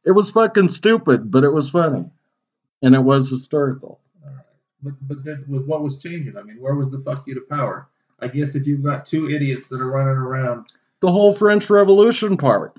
[0.04, 2.04] it was fucking stupid, but it was funny.
[2.82, 4.00] And it was historical.
[4.80, 6.36] But but then with what was changing?
[6.36, 7.88] I mean, where was the fuck you to power?
[8.20, 10.66] I guess if you've got two idiots that are running around,
[11.00, 12.76] the whole French Revolution part.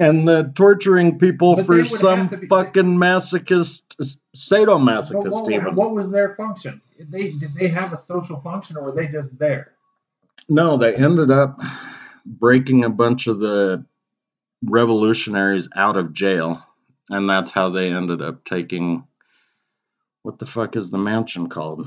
[0.00, 3.82] And the torturing people But for some be- fucking masochist,
[4.36, 5.74] sadomasochist, what, even.
[5.74, 6.80] what was their function?
[6.96, 9.72] Did they did they have a social function or were they just there?
[10.48, 11.60] No, they ended up
[12.24, 13.84] breaking a bunch of the
[14.62, 16.64] revolutionaries out of jail.
[17.10, 19.04] And that's how they ended up taking.
[20.22, 21.86] What the fuck is the mansion called?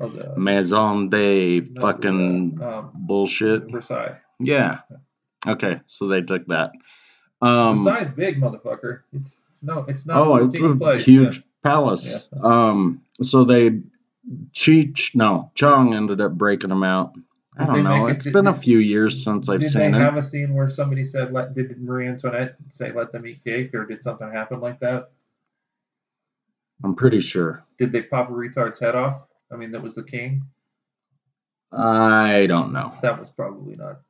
[0.00, 3.70] Oh, the, Maison de no, fucking the, um, bullshit.
[3.70, 4.16] Versailles.
[4.38, 4.80] Yeah.
[5.46, 6.72] Okay, so they took that.
[7.42, 9.00] Um, Versailles big motherfucker.
[9.12, 10.16] It's, it's no, it's not.
[10.16, 11.42] Oh, it's a place, huge yeah.
[11.62, 12.28] palace.
[12.42, 13.80] Um, so they
[14.52, 17.12] Cheech, no, Chong ended up breaking them out.
[17.58, 18.06] I don't know.
[18.06, 20.00] it- It's did- been a few years since I've did seen they it.
[20.00, 21.54] have a scene where somebody said, "Let"?
[21.54, 25.10] Did Marie Antoinette say, "Let them eat cake," or did something happen like that?
[26.82, 27.62] I'm pretty sure.
[27.78, 29.22] Did they pop a retard's head off?
[29.52, 30.42] I mean, that was the king.
[31.72, 32.92] I don't know.
[33.02, 34.00] That was probably not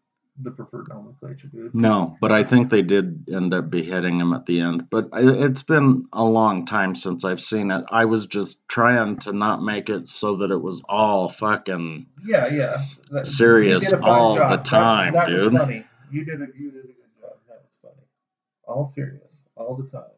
[0.43, 1.75] the preferred nomenclature, dude.
[1.75, 4.89] No, but I think they did end up beheading him at the end.
[4.89, 7.85] But it's been a long time since I've seen it.
[7.91, 12.47] I was just trying to not make it so that it was all fucking Yeah,
[12.49, 12.87] yeah.
[13.11, 14.51] That- Serious you did a fine all job.
[14.51, 15.53] the That- time, that, dude.
[15.53, 15.85] Was funny.
[16.11, 17.33] You did a you did a good job.
[17.49, 18.07] That was funny.
[18.67, 20.09] All serious, all the time.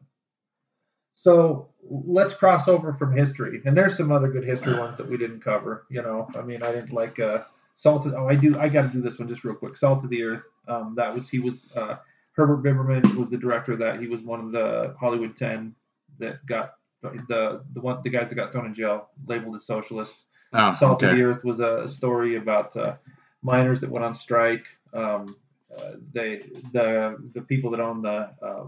[1.23, 5.15] So let's cross over from history, and there's some other good history ones that we
[5.15, 5.85] didn't cover.
[5.89, 7.43] You know, I mean, I didn't like uh,
[7.75, 8.05] Salt.
[8.05, 8.59] Of, oh, I do.
[8.59, 9.77] I got to do this one just real quick.
[9.77, 10.43] Salt of the Earth.
[10.67, 11.95] Um, that was he was uh,
[12.33, 14.01] Herbert Biberman was the director of that.
[14.01, 15.73] He was one of the Hollywood Ten
[16.19, 20.25] that got the the one the guys that got thrown in jail labeled as socialists.
[20.51, 22.95] oh, Salt of the Earth was a story about uh,
[23.41, 24.65] miners that went on strike.
[24.93, 25.37] Um,
[25.73, 26.41] uh, they
[26.73, 28.65] the the people that owned the uh,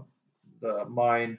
[0.62, 1.36] the mine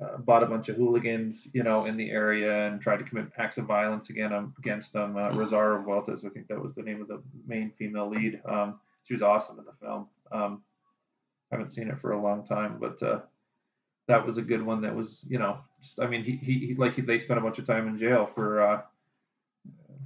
[0.00, 3.26] uh, bought a bunch of hooligans, you know, in the area and tried to commit
[3.38, 5.16] acts of violence again um, against them.
[5.16, 8.40] Uh, Rosario Vueltas, I think that was the name of the main female lead.
[8.48, 10.06] Um, she was awesome in the film.
[10.30, 10.62] Um,
[11.50, 13.20] haven't seen it for a long time, but uh,
[14.08, 14.80] that was a good one.
[14.80, 17.58] That was, you know, just, I mean, he, he, he like they spent a bunch
[17.58, 18.82] of time in jail for uh,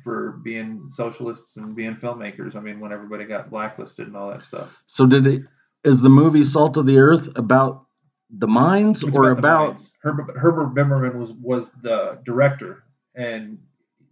[0.03, 2.57] for being socialists and being filmmakers.
[2.57, 4.77] I mean, when everybody got blacklisted and all that stuff.
[4.87, 5.43] So did it?
[5.85, 7.86] Is the movie Salt of the Earth about
[8.31, 9.83] the mines It's or the about?
[10.03, 12.85] Herbert, Herbert Biberman was was the director,
[13.15, 13.59] and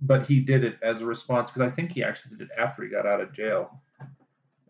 [0.01, 2.83] but he did it as a response because I think he actually did it after
[2.85, 3.81] he got out of jail,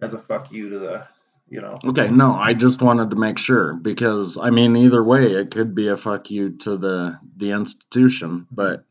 [0.00, 1.06] as a fuck you to the,
[1.48, 1.78] you know.
[1.84, 5.74] Okay, no, I just wanted to make sure because I mean, either way, it could
[5.74, 8.84] be a fuck you to the the institution, but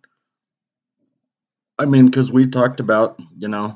[1.79, 3.75] I mean, because we talked about you know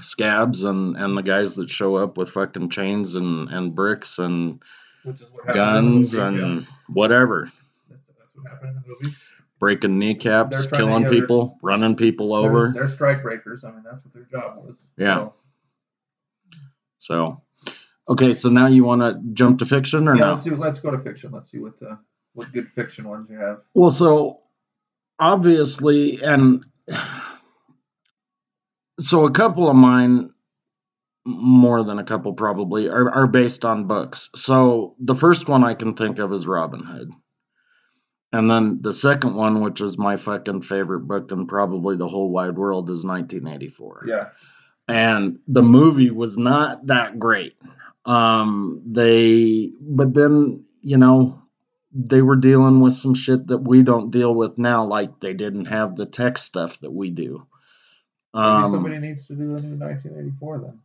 [0.00, 4.62] scabs and and the guys that show up with fucking chains and and bricks and
[5.04, 6.66] Which is what happened guns movie, and yeah.
[6.88, 7.52] whatever,
[7.90, 9.16] That's, that's what happened in the movie.
[9.58, 12.72] breaking kneecaps, They're killing people, running people They're- over.
[12.74, 13.64] They're, strike breakers.
[13.64, 14.86] I mean, that's what their job was.
[14.96, 15.16] Yeah.
[15.16, 15.34] So,
[16.98, 17.42] So,
[18.08, 20.24] okay, so now you want to jump to fiction or yeah.
[20.24, 20.32] no?
[20.34, 20.56] Let's do.
[20.56, 21.32] Let's go to fiction.
[21.32, 21.96] Let's see what uh,
[22.32, 23.60] what good fiction ones you have.
[23.74, 24.40] Well, so
[25.18, 26.64] obviously, and
[29.00, 30.30] so a couple of mine,
[31.24, 34.28] more than a couple probably, are, are based on books.
[34.34, 37.10] So the first one I can think of is Robin Hood.
[38.32, 42.30] And then the second one, which is my fucking favorite book in probably the whole
[42.30, 44.04] wide world, is 1984.
[44.08, 44.28] Yeah.
[44.88, 47.56] And the movie was not that great.
[48.04, 51.42] Um, they, but then, you know,
[51.94, 55.66] they were dealing with some shit that we don't deal with now, like they didn't
[55.66, 57.46] have the tech stuff that we do.
[58.34, 60.80] Maybe Um, somebody needs to do a new 1984 then.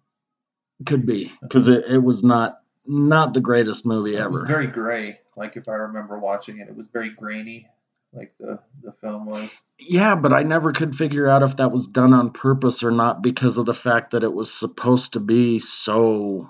[0.85, 4.45] Could be because it, it was not not the greatest movie It was ever.
[4.47, 5.19] very gray.
[5.35, 7.67] Like if I remember watching it, it was very grainy.
[8.13, 9.49] Like the the film was.
[9.79, 13.21] Yeah, but I never could figure out if that was done on purpose or not
[13.21, 16.49] because of the fact that it was supposed to be so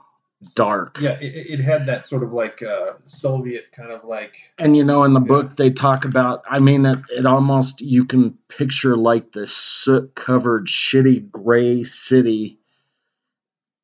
[0.56, 1.00] dark.
[1.02, 4.36] Yeah, it, it had that sort of like uh, Soviet kind of like.
[4.58, 5.28] And you know, in the Yeah.
[5.28, 10.16] book, they talk about, I mean, it, it almost, you can picture like this soot
[10.16, 12.58] covered, shitty gray city,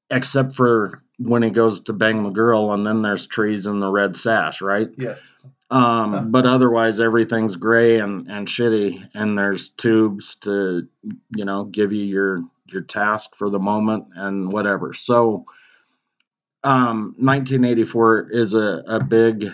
[0.10, 3.89] except for when he goes to bang the girl, and then there's trees and the
[3.89, 4.89] red sash, right?
[4.98, 5.20] Yes.
[5.72, 6.22] Um, Huh.
[6.28, 10.88] but otherwise, everything's gray and, and shitty, and there's tubes to,
[11.36, 14.94] you know, give you your your task for the moment and whatever.
[14.94, 15.46] So,
[16.63, 19.52] um, 1984 is a, a big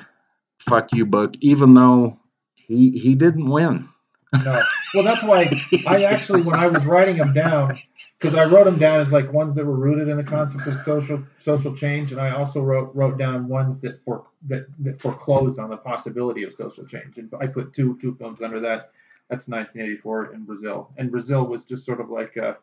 [0.59, 2.19] fuck you book, even though
[2.55, 3.87] he he didn't win.
[4.33, 4.63] No.
[4.93, 5.51] Well, that's why
[5.87, 7.77] I actually, when I was writing them down,
[8.17, 10.79] because I wrote them down as like ones that were rooted in the concept of
[10.81, 15.59] social social change, and I also wrote wrote down ones that for that, that foreclosed
[15.59, 18.91] on the possibility of social change, and I put two two films under that.
[19.29, 22.53] That's 1984 in Brazil, and Brazil was just sort of like uh,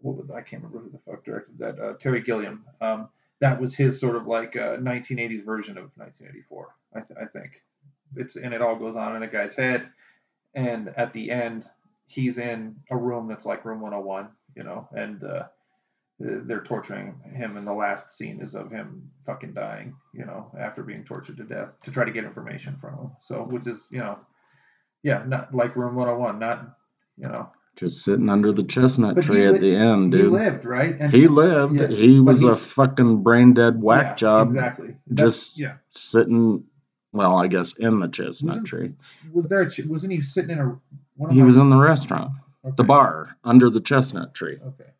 [0.00, 1.80] what was I can't remember who the fuck directed that.
[1.80, 2.64] Uh, Terry Gilliam.
[2.80, 3.08] Um,
[3.40, 6.68] that was his sort of like uh, 1980s version of 1984.
[6.94, 7.62] I, th- I think
[8.16, 9.88] it's and it all goes on in a guy's head
[10.54, 11.64] and at the end
[12.06, 15.44] he's in a room that's like room 101 you know and uh,
[16.20, 20.82] they're torturing him and the last scene is of him fucking dying you know after
[20.82, 23.10] being tortured to death to try to get information from him.
[23.20, 24.18] So which is you know
[25.02, 26.76] yeah not like room 101 not
[27.16, 27.50] you know.
[27.76, 30.20] Just sitting under the chestnut But tree li- at the end, dude.
[30.20, 30.96] he lived right?
[31.00, 31.80] And He lived.
[31.80, 34.94] Yeah, he was he- a fucking brain dead whack yeah, job, exactly.
[35.08, 35.74] That's- just yeah.
[35.90, 36.62] sitting.
[37.14, 38.92] Well, I guess in the chestnut Wasn't- tree.
[39.32, 40.76] was there a, ch- wasn't he sitting in a
[41.16, 42.32] one of He was in the restaurant,
[42.64, 42.74] okay.
[42.76, 44.58] the bar, under the chestnut tree.
[44.66, 44.90] okay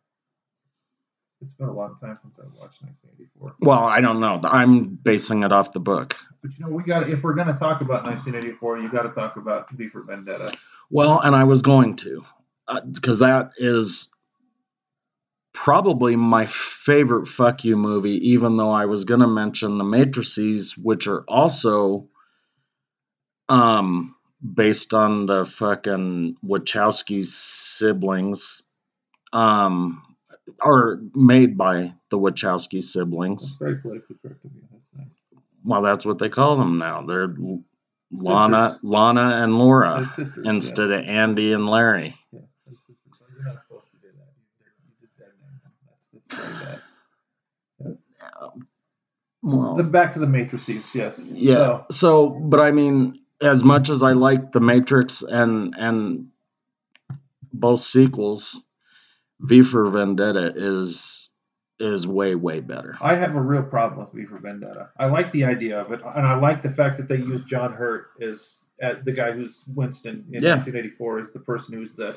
[1.41, 4.39] it's been a long time since i watched 1984 Well, I don't know.
[4.45, 6.15] I'm basing it off the book.
[6.41, 9.09] But you know, we got if we're going to talk about 1984, you got to
[9.09, 10.53] talk about V for Vendetta.
[10.89, 12.25] Well, and I was going to,
[12.67, 14.07] uh, because that is
[15.55, 20.77] probably my favorite fuck you movie, even though I was going to mention the Matrices,
[20.77, 22.07] which are also
[23.49, 24.15] um
[24.53, 28.61] based on the fucking Wachowski siblings,
[29.33, 30.03] um,
[30.61, 33.55] or made by the Wachowski That's siblings.
[33.59, 34.61] very politically correct of you.
[34.71, 35.07] That's nice.
[35.63, 37.01] Well, that's what they call them now.
[37.07, 37.63] They're L-
[38.11, 42.15] Lana, Lana, and Laura sisters, instead of Andy and Larry.
[42.31, 43.17] Yeah, yeah they're sisters.
[43.17, 44.29] So you're not supposed to do that.
[44.59, 45.59] You, you just dead name
[46.29, 46.77] that's very.
[49.41, 50.93] Well, The back to the matrices.
[50.95, 51.19] Yes.
[51.27, 51.55] yeah.
[51.55, 56.27] So, So, but I mean, as much as I like The Matrix and and
[57.53, 58.59] both sequels,
[59.41, 61.29] V for Vendetta is
[61.79, 62.95] is way way better.
[63.01, 64.89] I have a real problem with V for Vendetta.
[64.97, 67.71] I like the idea of it, and I like the fact that they use John
[67.73, 70.55] Hurt as, as the guy who's Winston in Yeah.
[70.55, 72.15] 1984 is the person who's the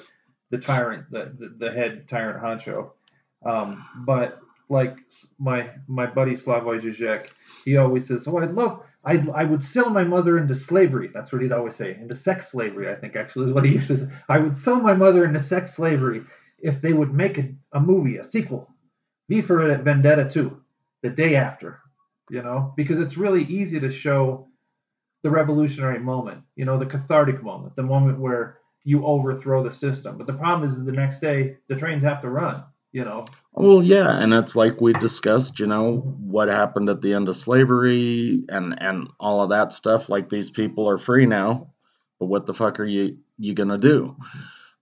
[0.50, 2.92] the tyrant, the the, the head tyrant honcho.
[3.44, 4.96] Um, but like
[5.38, 7.28] my my buddy Slavoj Žižek,
[7.64, 11.08] he always says, "Oh, I'd love." I, I would sell my mother into slavery.
[11.14, 11.96] That's what he'd always say.
[11.98, 14.02] Into sex slavery, I think actually is what he uses.
[14.28, 16.24] I would sell my mother into sex slavery
[16.58, 18.68] if they would make a, a movie, a sequel.
[19.28, 20.60] V for Vendetta 2,
[21.02, 21.80] the day after,
[22.30, 24.48] you know, because it's really easy to show
[25.22, 30.16] the revolutionary moment, you know, the cathartic moment, the moment where you overthrow the system.
[30.16, 33.26] But the problem is the next day, the trains have to run, you know.
[33.52, 37.36] Well, yeah, and it's like we discussed, you know, what happened at the end of
[37.36, 40.08] slavery and and all of that stuff.
[40.08, 41.72] Like these people are free now,
[42.18, 44.16] but what the fuck are you you gonna do?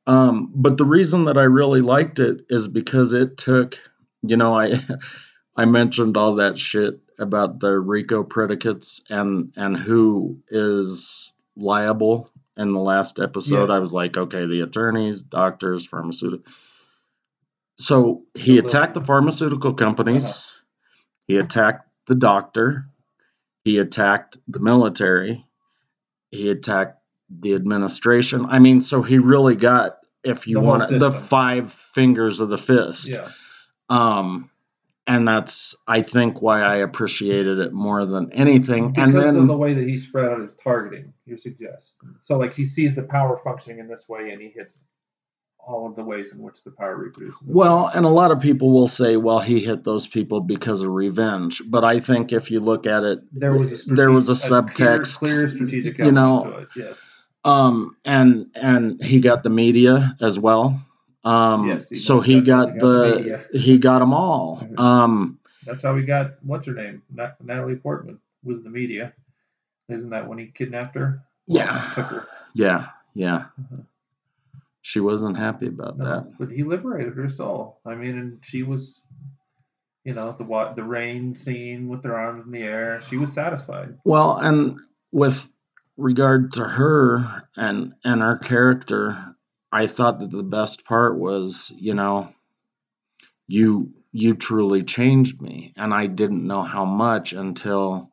[0.07, 3.79] Um, but the reason that I really liked it is because it took,
[4.23, 4.81] you know, I
[5.57, 12.73] I mentioned all that shit about the RICO predicates and and who is liable in
[12.73, 13.69] the last episode.
[13.69, 13.75] Yeah.
[13.75, 16.51] I was like, okay, the attorneys, doctors, pharmaceutical.
[17.77, 20.25] So he attacked the pharmaceutical companies.
[20.25, 20.51] Uh-huh.
[21.29, 22.89] He attacked the doctor.
[23.65, 25.45] He attacked the military.
[26.31, 28.47] He attacked the administration.
[28.47, 32.49] I mean, so he really got, if you The want, it, the five fingers of
[32.49, 33.09] the fist.
[33.09, 33.29] Yeah.
[33.89, 34.51] Um,
[35.07, 38.93] and that's I think why I appreciated it more than anything.
[38.93, 41.95] because and then of the way that he spread out his targeting, you suggest.
[42.23, 44.75] So like he sees the power functioning in this way, and he hits
[45.67, 47.43] all of the ways in which the power reproduces.
[47.45, 50.91] Well, and a lot of people will say, well, he hit those people because of
[50.91, 51.61] revenge.
[51.67, 54.75] But I think if you look at it, there was a there was a strate-
[54.75, 56.69] clear- subtext, clear, strategic you know, to it.
[56.77, 56.99] Yes,
[57.45, 60.81] um, and and he got the media as well.
[61.25, 64.61] Um, Yes, he so he got he got the the he got them all.
[64.63, 64.79] Mhm.
[64.79, 69.13] Um, that's how we got what's her name, Nat- Natalie Portman was the media.
[69.89, 71.23] Isn't that when he kidnapped her?
[71.49, 71.91] Well, Yeah.
[71.95, 72.29] took her.
[72.55, 73.47] yeah, yeah.
[73.61, 73.85] Mhm.
[74.87, 76.39] She wasn't happy about No, that.
[76.39, 77.81] but he liberated her soul.
[77.85, 79.01] I mean, and she was,
[80.05, 80.45] you know, the
[80.77, 83.01] the rain scene with their arms in the air.
[83.03, 83.99] She was satisfied.
[84.05, 84.79] Well, and
[85.11, 85.49] with
[85.97, 89.19] regard to her and and her character,
[89.73, 92.33] I thought that the best part was, you know,
[93.49, 98.13] you you truly changed me, and I didn't know how much until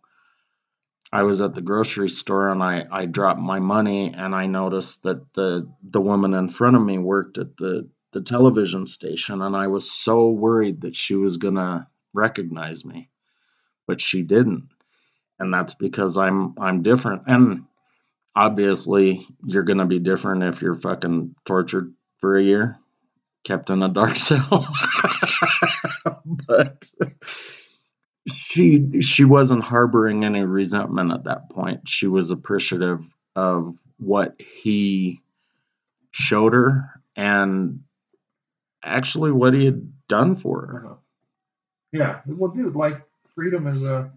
[1.14, 5.04] I was at the grocery store and I I dropped my money and I noticed
[5.04, 9.56] that the the woman in front of me worked at the the television station and
[9.56, 13.10] I was so worried that she was going to recognize me,
[13.88, 14.66] but she didn't
[15.40, 17.24] and that's because I'm I'm different.
[17.28, 17.66] And
[18.36, 22.78] obviously, you're gonna be different if you're fucking tortured for a year,
[23.44, 24.68] kept in a dark cell.
[26.48, 26.92] but
[28.28, 31.88] she she wasn't harboring any resentment at that point.
[31.88, 33.02] She was appreciative
[33.36, 35.22] of what he
[36.12, 37.82] showed her and
[38.84, 40.86] actually what he had done for her.
[40.86, 40.96] Uh-huh.
[41.92, 43.02] Yeah, well, dude, like
[43.36, 44.12] freedom is a.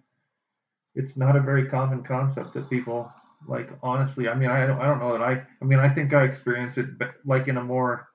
[0.95, 3.13] It's not a very common concept that people
[3.47, 3.69] like.
[3.83, 4.81] Honestly, I mean, I don't.
[4.81, 5.43] I don't know that I.
[5.61, 6.87] I mean, I think I experience it
[7.25, 8.09] like in a more.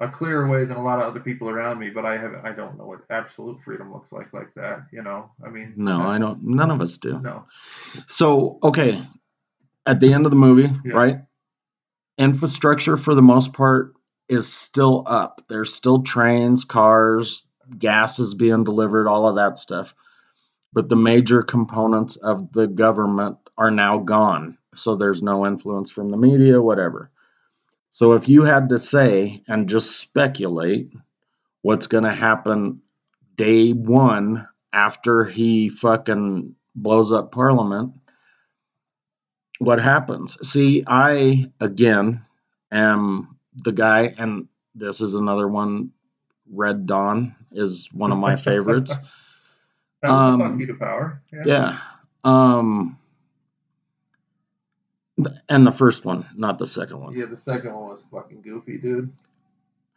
[0.00, 2.52] A clearer way than a lot of other people around me, but I have I
[2.52, 4.86] don't know what absolute freedom looks like like that.
[4.92, 5.74] You know, I mean.
[5.76, 7.20] No, I don't none of us do.
[7.20, 7.44] No.
[8.06, 9.00] So, okay,
[9.86, 10.94] at the end of the movie, Yeah.
[10.94, 11.18] right?
[12.16, 13.94] Infrastructure for the most part
[14.28, 15.42] is still up.
[15.48, 17.46] There's still trains, cars,
[17.78, 19.94] gas is being delivered, all of that stuff.
[20.72, 24.56] But the major components of the government are now gone.
[24.74, 27.10] So there's no influence from the media, whatever.
[27.90, 30.92] So if you had to say and just speculate
[31.62, 32.80] what's going to happen
[33.36, 37.92] day one after he fucking blows up Parliament,
[39.58, 40.36] what happens?
[40.48, 42.24] See, I again
[42.70, 45.90] am the guy, and this is another one.
[46.50, 48.94] Red Dawn is one of my favorites.
[50.02, 51.22] Um, a fuck power.
[51.30, 51.42] Yeah.
[51.44, 51.78] yeah.
[52.24, 52.98] Um,
[55.48, 57.16] and the first one, not the second one.
[57.16, 59.12] Yeah, the second one was fucking goofy, dude.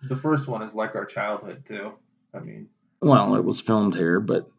[0.10, 1.94] The first one is like our childhood too.
[2.34, 2.68] I mean,
[3.02, 4.50] Well, it was filmed here, but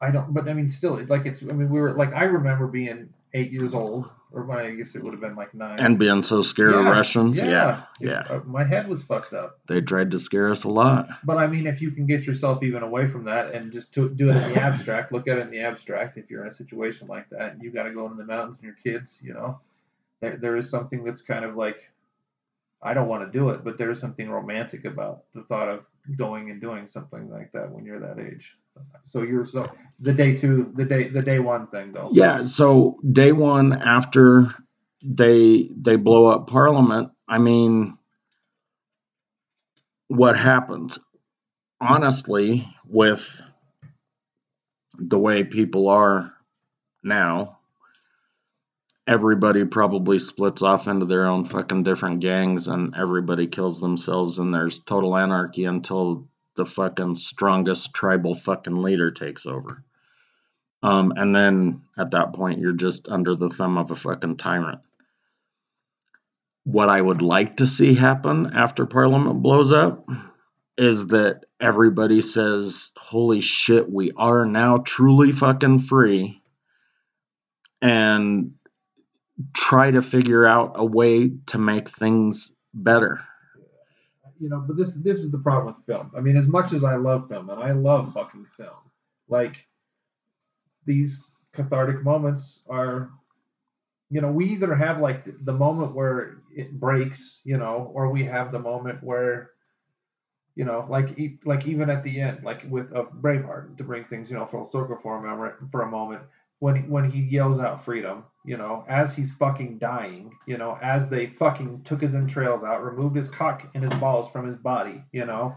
[0.00, 1.42] I don't, but I mean, still, it's like it's.
[1.42, 4.94] I mean, we were like, I remember being eight years old, or my, I guess
[4.94, 5.78] it would have been like nine.
[5.78, 9.58] and being so scared of Yeah, Russians, yeah, yeah, Uh, my head was fucked up.
[9.68, 11.08] they tried to scare us a lot.
[11.24, 14.08] But I mean, if you can get yourself even away from that and just to,
[14.10, 16.18] do it in the abstract, look at it in the abstract.
[16.18, 18.58] If you're in a situation like that, and you got to go into the mountains
[18.60, 19.60] and your kids, you know,
[20.22, 21.76] there there is something that's kind of like,
[22.82, 25.84] I don't want to do it, but there is something romantic about the thought of
[26.16, 28.56] going and doing something like that when you're that age.
[29.04, 29.70] So you're so
[30.00, 32.08] the day two, the day the day one thing though.
[32.12, 34.48] Yeah, so day one after
[35.04, 37.98] they they blow up Parliament, I mean,
[40.08, 40.98] what happens?
[41.80, 43.42] Honestly, with
[44.96, 46.32] the way people are
[47.02, 47.58] now,
[49.06, 54.54] everybody probably splits off into their own fucking different gangs and everybody kills themselves and
[54.54, 59.82] there's total anarchy until the fucking strongest tribal fucking leader takes over.
[60.82, 64.80] Um, and then at that point, you're just under the thumb of a fucking tyrant.
[66.64, 70.08] What I would like to see happen after Parliament blows up
[70.78, 76.40] is that everybody says, Holy shit, we are now truly fucking free.
[77.80, 78.54] And
[79.54, 83.20] try to figure out a way to make things better.
[84.38, 86.10] you know, but this this is the problem with film.
[86.16, 88.90] I mean, as much as I love film, and I love fucking film,
[89.28, 89.66] like
[90.86, 93.10] these cathartic moments are,
[94.10, 98.24] you know, we either have like the, moment where it breaks, you know, or we
[98.24, 99.50] have the moment where,
[100.56, 104.30] you know, like like even at the end, like with of Braveheart, to bring things,
[104.30, 106.22] you know, full circle for a moment, for a moment,
[106.58, 111.08] when when he yells out freedom, you know, as he's fucking dying, you know, as
[111.08, 115.02] they fucking took his entrails out, removed his cock and his balls from his body,
[115.12, 115.56] you know,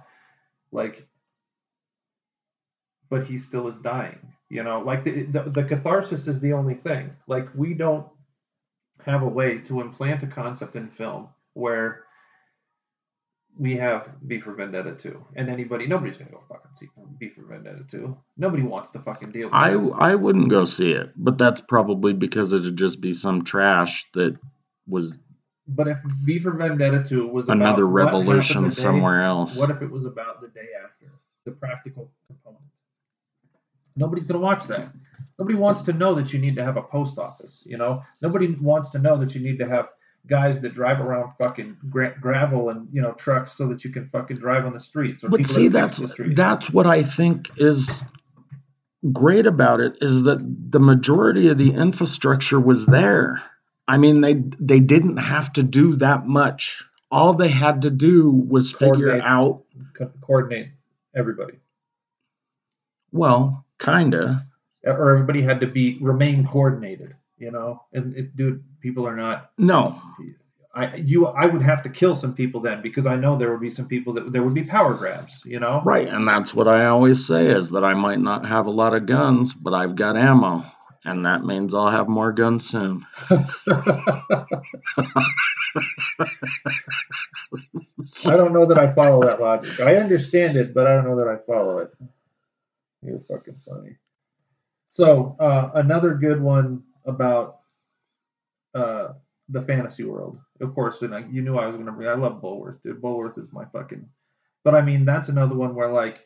[0.72, 1.08] like
[3.10, 4.34] but he still is dying.
[4.50, 7.12] You know, like the, the the catharsis is the only thing.
[7.28, 8.08] Like we don't
[9.04, 12.04] have a way to implant a concept in film where
[13.58, 15.26] we have V for Vendetta 2.
[15.36, 16.90] And anybody, nobody's going to go fucking see
[17.20, 18.18] V for Vendetta 2.
[18.38, 19.92] Nobody wants to fucking deal with I this.
[19.96, 24.38] I wouldn't go see it, but that's probably because it'd just be some trash that
[24.88, 25.20] was
[25.68, 29.58] But if V for Vendetta 2 was another revolution day- somewhere else.
[29.58, 31.12] What if it was about the day after?
[31.46, 32.64] The practical component.
[33.96, 34.92] Nobody's going to watch that.
[35.40, 38.04] Nobody wants to know that you need to have a post office, you know?
[38.22, 39.90] Nobody wants to know that you need to have
[40.28, 44.10] guys that drive around fucking gra- gravel and, you know, trucks so that you can
[44.10, 46.36] fucking drive on the streets or But people see, that's fix the streets.
[46.38, 48.02] that's what I think is
[49.12, 50.40] great about it is that
[50.72, 53.42] the majority of the infrastructure was there.
[53.88, 56.84] I mean, they they didn't have to do that much.
[57.12, 59.64] All they had to do was figure out,
[59.96, 60.70] Co- coordinate
[61.16, 61.60] everybody.
[63.12, 64.48] well, kinda.
[64.84, 67.16] Or everybody had to be remain coordinated,
[67.46, 67.84] you know?
[67.94, 70.02] And it, dude, people are not No,
[70.74, 73.62] I you I would have to kill some people then because I know there would
[73.62, 75.82] be some people that there would be power grabs, you know.
[75.86, 78.96] right, and that's what I always say is that I might not have a lot
[78.96, 80.66] of guns, but I've got ammo,
[81.06, 83.06] and that means I'll have more guns soon.
[88.26, 89.80] I don't know that I follow that logic.
[89.80, 91.92] I understand it, but I don't know that I follow it.
[93.04, 93.96] You're fucking funny.
[94.90, 97.60] So uh, another good one about
[98.74, 99.14] uh,
[99.50, 101.02] the fantasy world, of course.
[101.02, 102.10] And I, you knew I was gonna bring.
[102.10, 103.02] I love Bulworth, dude.
[103.02, 104.08] Bulworth is my fucking.
[104.64, 106.22] But I mean, that's another one where like.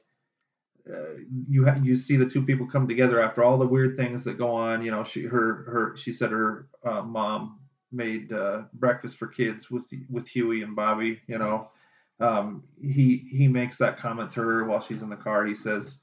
[0.92, 4.24] Uh, you ha- you see the two people come together after all the weird things
[4.24, 4.84] that go on.
[4.84, 7.60] You know, she her her she said her uh, mom
[7.92, 11.22] made uh, breakfast for kids with with Huey and Bobby.
[11.28, 11.70] You know,
[12.20, 15.46] um, he he makes that comment to her while she's in the car.
[15.46, 16.00] He says,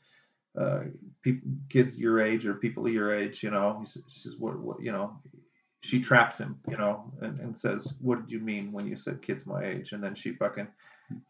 [0.56, 0.80] uh,
[1.22, 4.92] "People, kids your age or people your age, you know." She says, "What what you
[4.92, 5.18] know?"
[5.82, 9.22] She traps him, you know, and, and says, "What did you mean when you said
[9.22, 10.66] kids my age?" And then she fucking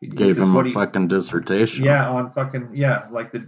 [0.00, 1.84] he, he Gave says, him a do you-" fucking dissertation.
[1.84, 3.46] yeah on fucking yeah like the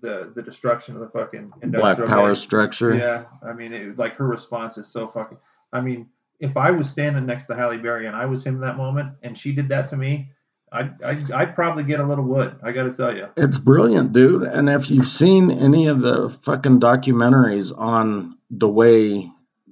[0.00, 2.40] the the destruction of the fucking Black power base.
[2.40, 2.94] structure.
[2.94, 5.38] Yeah, I mean, it, like her response is so fucking.
[5.72, 6.08] I mean,
[6.40, 9.38] if I was standing next to Halle Berry and I was him that moment, and
[9.38, 10.30] she did that to me,
[10.72, 12.56] I'd I'd, I'd probably get a little wood.
[12.62, 13.28] I got to tell you.
[13.36, 14.44] It's brilliant, dude.
[14.44, 19.30] And if you've seen any of the fucking documentaries on the way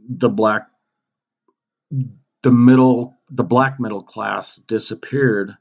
[0.09, 0.66] the black,
[2.42, 5.57] the middle, the black middle class disappeared,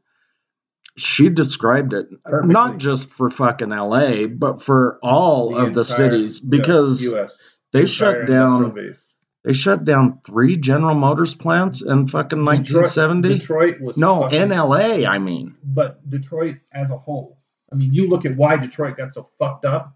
[0.98, 2.54] she described it Perfectly.
[2.54, 7.32] not just for fucking LA, but for all of the cities because U.S.
[7.72, 8.96] they entire shut down base.
[9.44, 13.40] They shut down three General Motors plants in fucking 1970.
[13.40, 15.56] Detroit was No, fucking- in LA, I mean.
[15.64, 17.38] but Detroit as a whole.
[17.72, 19.96] I mean, you look at why Detroit got so fucked up.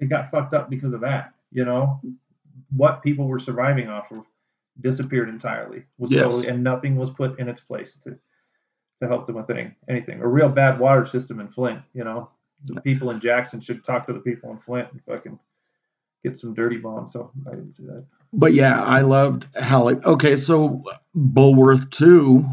[0.00, 1.32] It got fucked up because of that.
[1.50, 2.00] You know,
[2.76, 4.24] what people were surviving off of
[4.80, 5.84] disappeared entirely.
[5.98, 6.22] Was Yes.
[6.24, 8.18] totally, and nothing was put in its place to
[9.00, 10.20] to help them with any, anything.
[10.22, 11.80] A real bad water system in Flint.
[11.94, 12.30] You know,
[12.64, 15.38] the people in Jackson should talk to the people in Flint and fucking
[16.22, 17.12] get some dirty bombs.
[17.12, 18.04] So I didn't see that.
[18.36, 19.96] But yeah, I loved Halle.
[20.04, 20.82] Okay, so
[21.16, 22.44] Bulworth 2,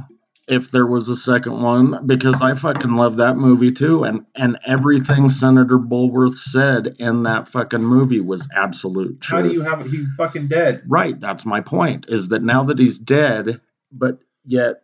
[0.47, 4.03] if there was a second one, because I fucking love that movie too.
[4.03, 9.41] And and everything Senator Bulworth said in that fucking movie was absolute truth.
[9.45, 9.87] How do you have it?
[9.89, 10.83] He's fucking dead.
[10.87, 13.59] right, that's my point, is that now that he's dead,
[13.91, 14.83] but yet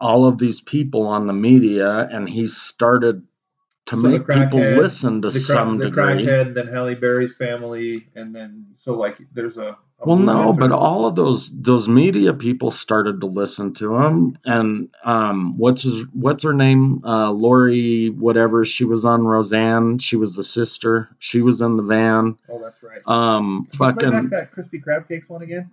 [0.00, 3.22] all of these people on the media and he's started
[3.86, 6.02] to So the make people crackhead- listen to the, crack, some the degree.
[6.26, 9.76] crackhead, then Halle Berry's family, and then so like there's a.
[10.06, 14.90] Well, no, but all of those those media people started to listen to him, and
[15.04, 17.02] um, what's his what's her name?
[17.04, 18.64] Uh, Lori, whatever.
[18.64, 19.98] She was on Roseanne.
[19.98, 21.08] She was the sister.
[21.18, 22.36] She was in the van.
[22.48, 23.00] Oh, that's right.
[23.06, 25.70] Um, back fucking that crispy crab cakes one again.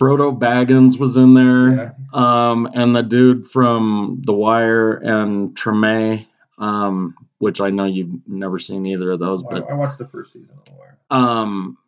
[0.00, 1.74] Frodo Baggins was in there.
[1.74, 1.92] Yeah.
[2.12, 6.26] Um, and the dude from The Wire and Treme,
[6.58, 10.06] um, which I know you've never seen either of those, I, but I watched the
[10.06, 10.98] first season of The Wire.
[11.10, 11.78] um,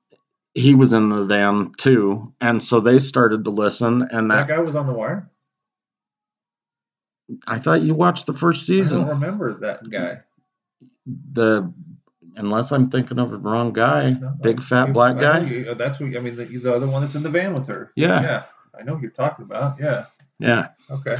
[0.58, 4.48] he was in the van too, and so they started to listen, and That that
[4.48, 5.30] guy was on The Wire.
[7.46, 9.02] I thought you watched the first season.
[9.02, 10.20] I don't remember that guy.
[11.32, 11.72] The
[12.36, 15.40] unless I'm thinking of the wrong guy, No, big fat black guy.
[15.76, 16.06] that's who.
[16.16, 17.92] I mean, the, the other one that's in the van with her.
[17.96, 18.22] Yeah.
[18.22, 18.42] Yeah.
[18.78, 19.78] I know who you're talking about.
[19.80, 20.06] Yeah.
[20.38, 20.68] Yeah.
[20.90, 21.16] Okay.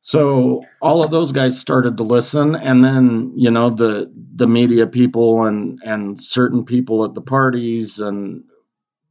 [0.00, 4.86] So all of those guys started to listen, and then you know the the media
[4.88, 8.42] people and and certain people at the parties and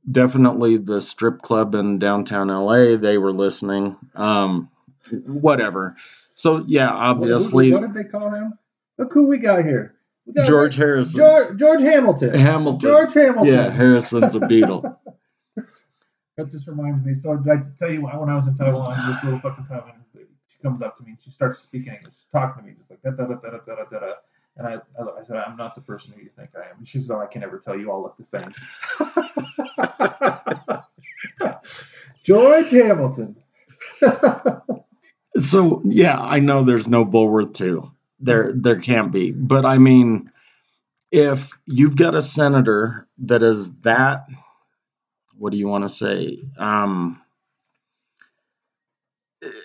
[0.10, 2.98] definitely the strip club in downtown LA.
[2.98, 3.96] They were listening.
[4.16, 4.70] Um,
[5.26, 5.96] whatever.
[6.34, 7.00] So yeah, What- who-
[7.34, 8.54] obviously, What, did they call him?
[8.98, 9.96] Look who we got here.
[10.26, 11.18] We got George Harrison.
[11.18, 12.34] George, George Hamilton.
[12.38, 12.80] Hamilton.
[12.80, 13.54] George Hamilton.
[13.54, 14.96] Yeah, Harrison's a Beatle.
[16.38, 17.14] That just reminds me.
[17.16, 20.82] So I tell you, when I was in Taiwan, this little fucking Taiwanese she comes
[20.82, 23.26] up to me and she starts speaking English, talking to me just like da da
[23.26, 24.14] da da da da da.
[24.58, 26.80] And I, I said, I'm not the person who you think I am.
[26.80, 27.78] And she says, Oh, I can never tell.
[27.78, 28.54] You all look the same.
[32.24, 33.38] George Hamilton.
[35.38, 37.92] so yeah, I know there's no Bulworth two.
[38.20, 39.32] There, there can't be.
[39.32, 40.32] But I mean,
[41.12, 44.28] if you've got a senator that is that
[45.42, 46.44] what do you want to say?
[46.58, 47.20] Um,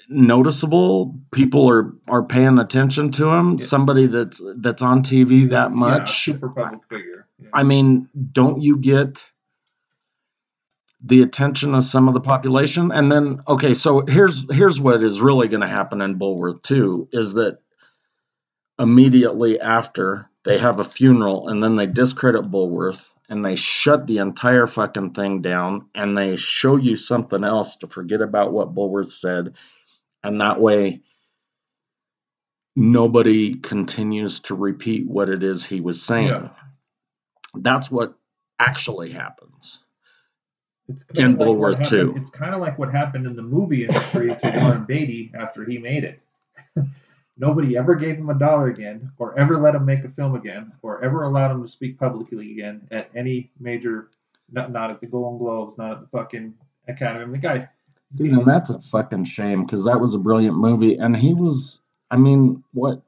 [0.08, 1.18] noticeable.
[1.32, 3.56] People are are paying attention to him.
[3.58, 3.66] Yeah.
[3.66, 6.24] Somebody that's that's on TV that Yeah, much.
[6.24, 7.26] super public figure.
[7.38, 7.48] Yeah.
[7.52, 9.22] I mean, don't you get
[11.02, 12.90] the attention of some of the population?
[12.90, 17.08] And then, okay, so here's here's what is really going to happen in Bulworth too
[17.12, 17.58] is that
[18.78, 24.18] immediately after they have a funeral and then they discredit Bulworth and they shut the
[24.18, 29.10] entire fucking thing down and they show you something else to forget about what Bulworth
[29.10, 29.54] said,
[30.22, 31.00] and that way
[32.74, 36.28] nobody continues to repeat what it is he was saying.
[36.28, 36.48] Yeah.
[37.54, 38.14] That's what
[38.58, 39.82] actually happens.
[40.88, 42.14] It's And kinda like what Bulworth, happened- too.
[42.16, 45.78] It's kind of like what happened in the movie industry to Warren Beatty after he
[45.78, 46.22] made it.
[47.38, 50.72] Nobody ever gave him a dollar again, or ever let him make a film again,
[50.82, 54.08] or ever allowed him to speak publicly again at any major,
[54.50, 56.54] not, not at the Golden Globes, not at the fucking
[56.88, 57.20] Academy.
[57.20, 57.68] I mean, the guy,
[58.14, 60.96] Dude, and that's a fucking shame because that was a brilliant movie.
[60.96, 61.80] And he was,
[62.10, 63.02] I mean, what,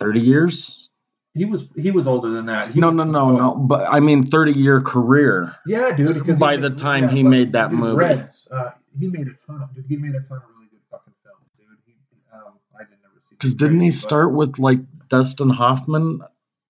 [0.00, 0.88] 30 years?
[1.34, 2.72] he was he was older than that.
[2.72, 3.54] He No, no, no, no.
[3.54, 5.54] But I mean, 30 year career.
[5.64, 6.14] Yeah, dude.
[6.14, 7.96] Because By he the made- time he made that movie.
[7.98, 9.84] Reds, uh, he made a ton of dude.
[9.88, 11.68] He made a ton of really good fucking films, dude.
[11.86, 11.92] He,
[12.32, 13.29] um, I didn't ever see.
[13.40, 16.20] Because didn't he start with like Dustin Hoffman?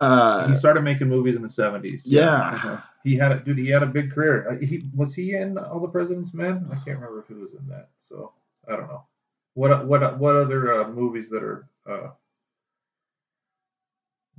[0.01, 2.03] Uh, He started making movies in the seventies.
[2.05, 2.53] Yeah.
[2.53, 2.77] Uh-huh.
[3.03, 3.59] He had a dude.
[3.59, 4.53] He had a big career.
[4.53, 6.69] Uh, He was he in All the President's Men?
[6.71, 7.89] I can't remember if he was in that.
[8.09, 8.33] So
[8.69, 9.03] I don't know.
[9.55, 12.11] What what what other uh, movies that are uh,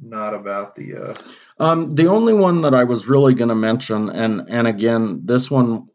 [0.01, 1.13] not about the uh,
[1.59, 5.51] Um, the only one that I was really going to mention, and and again, this
[5.51, 5.89] one.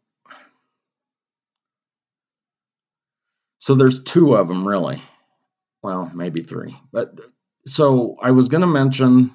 [3.57, 5.01] So there's two of them really,
[5.87, 7.17] well maybe three, but
[7.65, 9.33] so I was going to mention.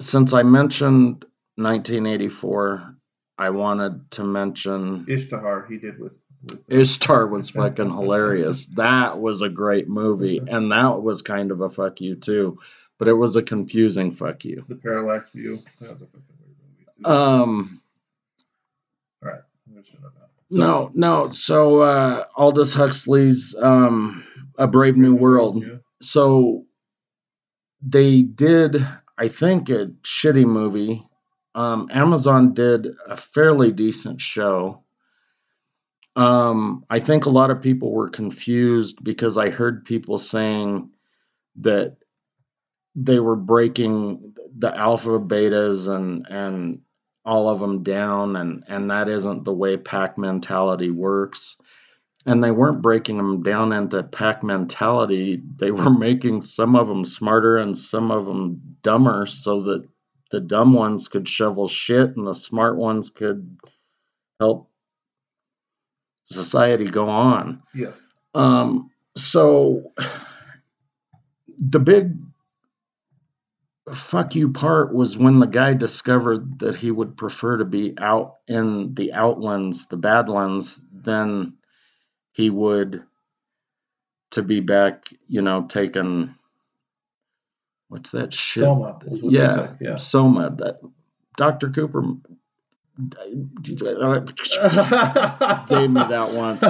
[0.00, 1.24] Since I mentioned
[1.56, 2.94] 1984,
[3.38, 5.66] I wanted to mention Ishtar?
[5.68, 6.12] He did with.
[6.44, 8.66] with Ishtar was fucking hilarious.
[8.66, 12.58] That was a great movie, and that was kind of a fuck you too,
[12.98, 14.64] but it was a confusing fuck you.
[14.68, 15.58] the Parallax View.
[15.80, 16.22] That was a fucking
[16.98, 17.04] movie.
[17.04, 17.80] Um,
[19.24, 19.40] All right.
[20.52, 20.94] I'm gonna shut up now.
[20.94, 21.28] no, no.
[21.30, 24.24] So uh, Aldous Huxley's um,
[24.58, 25.64] A Brave New World.
[25.64, 25.76] Yeah.
[26.00, 26.66] So
[27.82, 28.86] they did,
[29.18, 31.06] I think, a shitty movie.
[31.54, 34.84] Um, Amazon did a fairly decent show.
[36.16, 40.90] Um, I think a lot of people were confused because I heard people saying
[41.56, 41.96] that
[42.94, 46.80] they were breaking the alpha betas and and
[47.24, 51.56] all of them down and and that isn't the way pack mentality works.
[52.24, 55.42] And they weren't breaking them down into pack mentality.
[55.56, 59.88] They were making some of them smarter and some of them dumber so that
[60.30, 63.58] the dumb ones could shovel shit and the smart ones could
[64.40, 64.70] help
[66.22, 67.62] society go on.
[67.74, 67.94] Yes.
[68.34, 69.92] um, so
[71.58, 72.16] the big
[73.92, 78.36] fuck you part was when the guy discovered that he would prefer to be out
[78.46, 81.54] in the outlands, the badlands, than
[82.32, 83.02] he would
[84.30, 86.34] to be back, you know, taking
[87.88, 88.64] what's that shit?
[88.64, 88.98] Soma.
[89.10, 89.96] yeah, Yeah.
[89.96, 90.54] Soma.
[90.56, 90.78] That
[91.36, 91.70] Dr.
[91.70, 92.02] Cooper
[95.68, 96.62] gave me that once.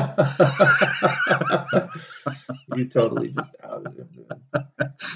[2.76, 4.08] you totally just outed him.
[4.14, 4.26] Dude.
[4.54, 4.64] You're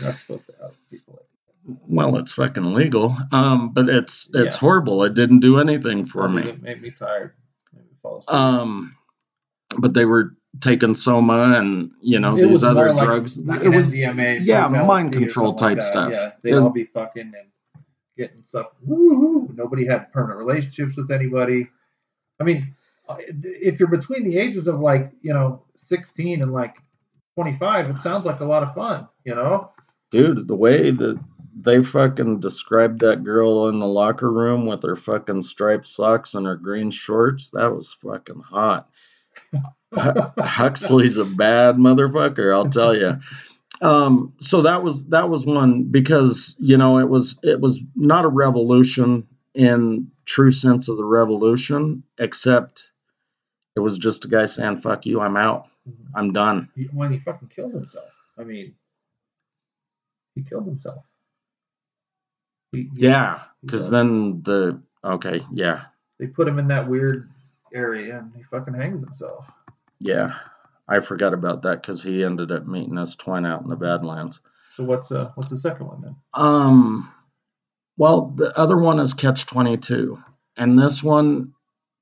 [0.02, 1.26] not supposed to out people like
[1.66, 3.16] Well, it's fucking legal.
[3.32, 4.60] Um, but it's it's Yeah.
[4.60, 5.02] horrible.
[5.04, 6.42] It didn't do anything for me.
[6.42, 7.32] It made me tired.
[7.74, 8.34] Made me fall asleep.
[8.34, 8.96] Um,
[9.78, 13.36] but they were taking soma and you know It these other like drugs.
[13.44, 16.12] fucking It was MDMA, yeah, mind control something like type stuff.
[16.12, 17.82] Yeah, they'd all be fucking and
[18.16, 18.68] getting stuff.
[18.82, 19.52] Woo-hoo.
[19.54, 21.68] Nobody had permanent relationships with anybody.
[22.40, 22.74] I mean,
[23.08, 26.76] uh, if you're between the ages of like you know 16 and like
[27.34, 29.08] 25, it sounds like a lot of fun.
[29.24, 29.72] You know.
[30.12, 30.46] dude.
[30.48, 31.18] The way that
[31.58, 36.46] they fucking described that girl in the locker room with her fucking striped socks and
[36.46, 38.88] her green shorts, that was fucking hot.
[39.94, 43.18] Huxley's a bad motherfucker, I'll tell you.
[43.80, 48.24] um, so that was that was one because you know it was it was not
[48.24, 52.90] a revolution in true sense of the revolution, except
[53.76, 55.68] it was just a guy saying "fuck you, I'm out,
[56.14, 58.10] I'm done." When he fucking killed himself.
[58.38, 58.74] I mean,
[60.34, 61.02] he killed himself.
[62.94, 65.84] Yeah, because then the okay, yeah,
[66.18, 67.28] they put him in that weird
[67.74, 69.50] area and he fucking hangs himself.
[70.00, 70.34] yeah,
[70.88, 74.40] I forgot about that because he ended up meeting us twin out in the Badlands.
[74.74, 76.16] So what's uh what's the second one then?
[76.34, 77.12] Um,
[77.96, 80.22] well, the other one is Catch Twenty Two,
[80.56, 81.54] and this one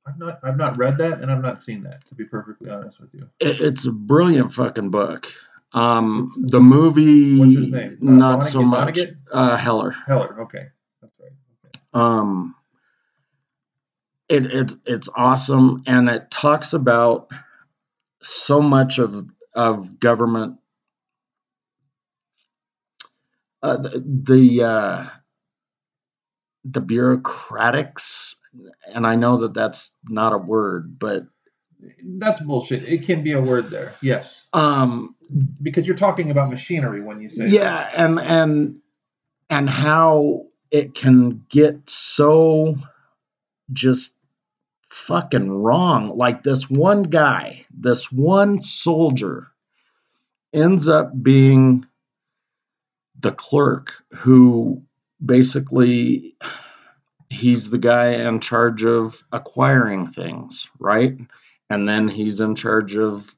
[0.06, 3.00] I've not I've not read that and I've not seen that to be perfectly honest
[3.00, 3.28] with you.
[3.40, 5.32] it, it's a brilliant fucking book.
[5.74, 7.98] Um, the movie, What's his name?
[8.00, 8.96] Uh, not so much.
[8.96, 9.16] Vonnegut?
[9.32, 9.90] Uh, Heller.
[9.90, 10.42] Heller.
[10.42, 10.66] Okay,
[11.02, 11.32] that's right.
[11.66, 11.80] Okay.
[11.92, 12.54] Um,
[14.28, 17.30] it, it it's awesome, and it talks about
[18.22, 20.58] so much of of government.
[23.62, 25.06] Uh, the the, uh,
[26.64, 28.36] the bureaucratics,
[28.94, 31.24] and I know that that's not a word, but
[32.18, 32.84] That's bullshit.
[32.84, 33.94] It can be a word there.
[34.00, 35.14] Yes, um,
[35.62, 38.78] because you're talking about machinery when you say yeah and and
[39.50, 42.76] and how it can get so
[43.72, 44.12] just
[44.90, 49.48] fucking wrong like this one guy this one soldier
[50.52, 51.84] ends up being
[53.18, 54.82] the clerk who
[55.24, 56.32] basically
[57.28, 61.16] he's the guy in charge of acquiring things right
[61.74, 63.34] and then he's in charge of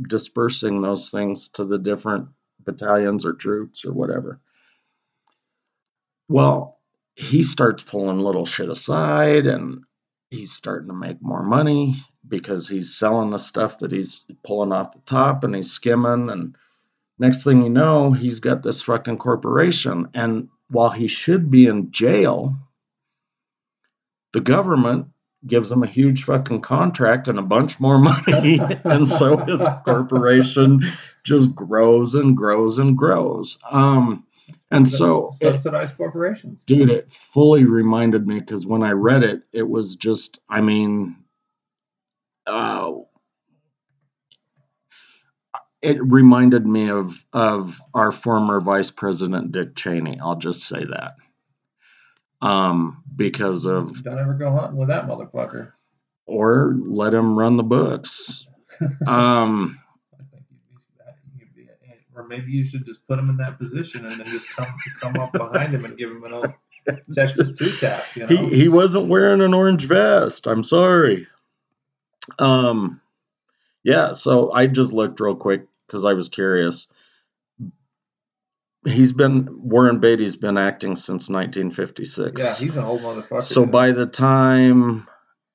[0.00, 2.28] dispersing those things to the different
[2.64, 4.40] battalions or troops or whatever.
[6.28, 6.78] Well,
[7.16, 9.82] he starts pulling little shit aside and
[10.30, 14.92] he's starting to make more money because he's selling the stuff that he's pulling off
[14.92, 16.54] the top and he's skimming and
[17.18, 21.90] next thing you know, he's got this fucking corporation and while he should be in
[21.90, 22.54] jail,
[24.32, 25.08] the government
[25.46, 28.60] gives him a huge fucking contract and a bunch more money.
[28.84, 30.82] and so his corporation
[31.24, 33.58] just grows and grows and grows.
[33.70, 34.26] Um,
[34.70, 36.60] and so, it, subsidized corporations.
[36.66, 41.16] dude, it fully reminded me because when I read it, it was just, I mean,
[42.46, 42.92] uh,
[45.82, 50.18] it reminded me of of our former vice president Dick Cheney.
[50.20, 51.14] I'll just say that.
[52.42, 55.72] Um, because of Don't ever go hunting with that motherfucker.
[56.26, 58.46] or let him run the books.
[59.06, 59.78] Um,
[60.14, 63.36] I think you'd be, that- you'd be or maybe you should just put him in
[63.38, 64.66] that position and then just come
[65.00, 66.52] come up behind him and give him an old
[67.14, 68.04] Texas two tap.
[68.14, 70.46] You know, he he wasn't wearing an orange vest.
[70.46, 71.26] I'm sorry.
[72.38, 73.00] Um,
[73.82, 74.12] yeah.
[74.14, 76.86] So I just looked real quick because I was curious.
[78.86, 82.40] He's been Warren Beatty's been acting since 1956.
[82.42, 83.42] yeah, he's an old motherfucker.
[83.42, 83.72] so dude.
[83.72, 85.06] by the time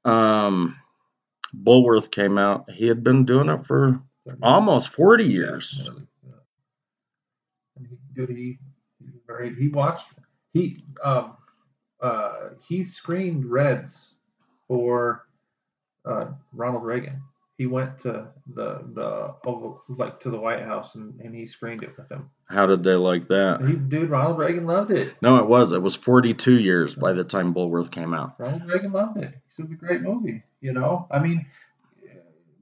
[0.03, 0.77] um,
[1.55, 3.99] Bulworth came out, he had been doing it for
[4.43, 5.81] almost 40 Yeah, years.
[5.89, 6.31] really, yeah.
[7.77, 8.59] And he, dude, he
[8.99, 10.07] he's very he watched
[10.53, 11.35] he um
[12.01, 14.13] uh he screened Reds
[14.67, 15.25] for
[16.05, 17.23] uh Ronald Reagan.
[17.57, 21.83] He went to the the oval like to the White House and, and he screened
[21.83, 22.29] it with him.
[22.49, 23.61] How did they like that?
[23.61, 25.15] He, dude, Ronald Reagan loved it.
[25.21, 25.71] No, it was.
[25.71, 28.35] It was 42 years by the time Bulworth came out.
[28.37, 29.31] Ronald Reagan loved it.
[29.31, 30.43] He said it's a great movie.
[30.59, 31.45] You know, I mean,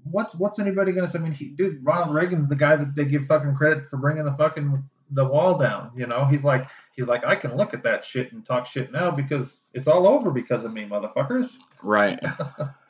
[0.03, 1.19] what's what's anybody gonna say?
[1.19, 4.25] I mean, he, dude, Ronald Reagan's the guy that they give fucking credit for bringing
[4.25, 5.91] the fucking the wall down.
[5.95, 8.91] You know, he's like he's like I can look at that shit and talk shit
[8.91, 11.53] now because it's all over because of me, motherfuckers.
[11.81, 12.19] Right.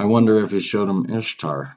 [0.00, 1.76] I wonder if he showed him Ishtar.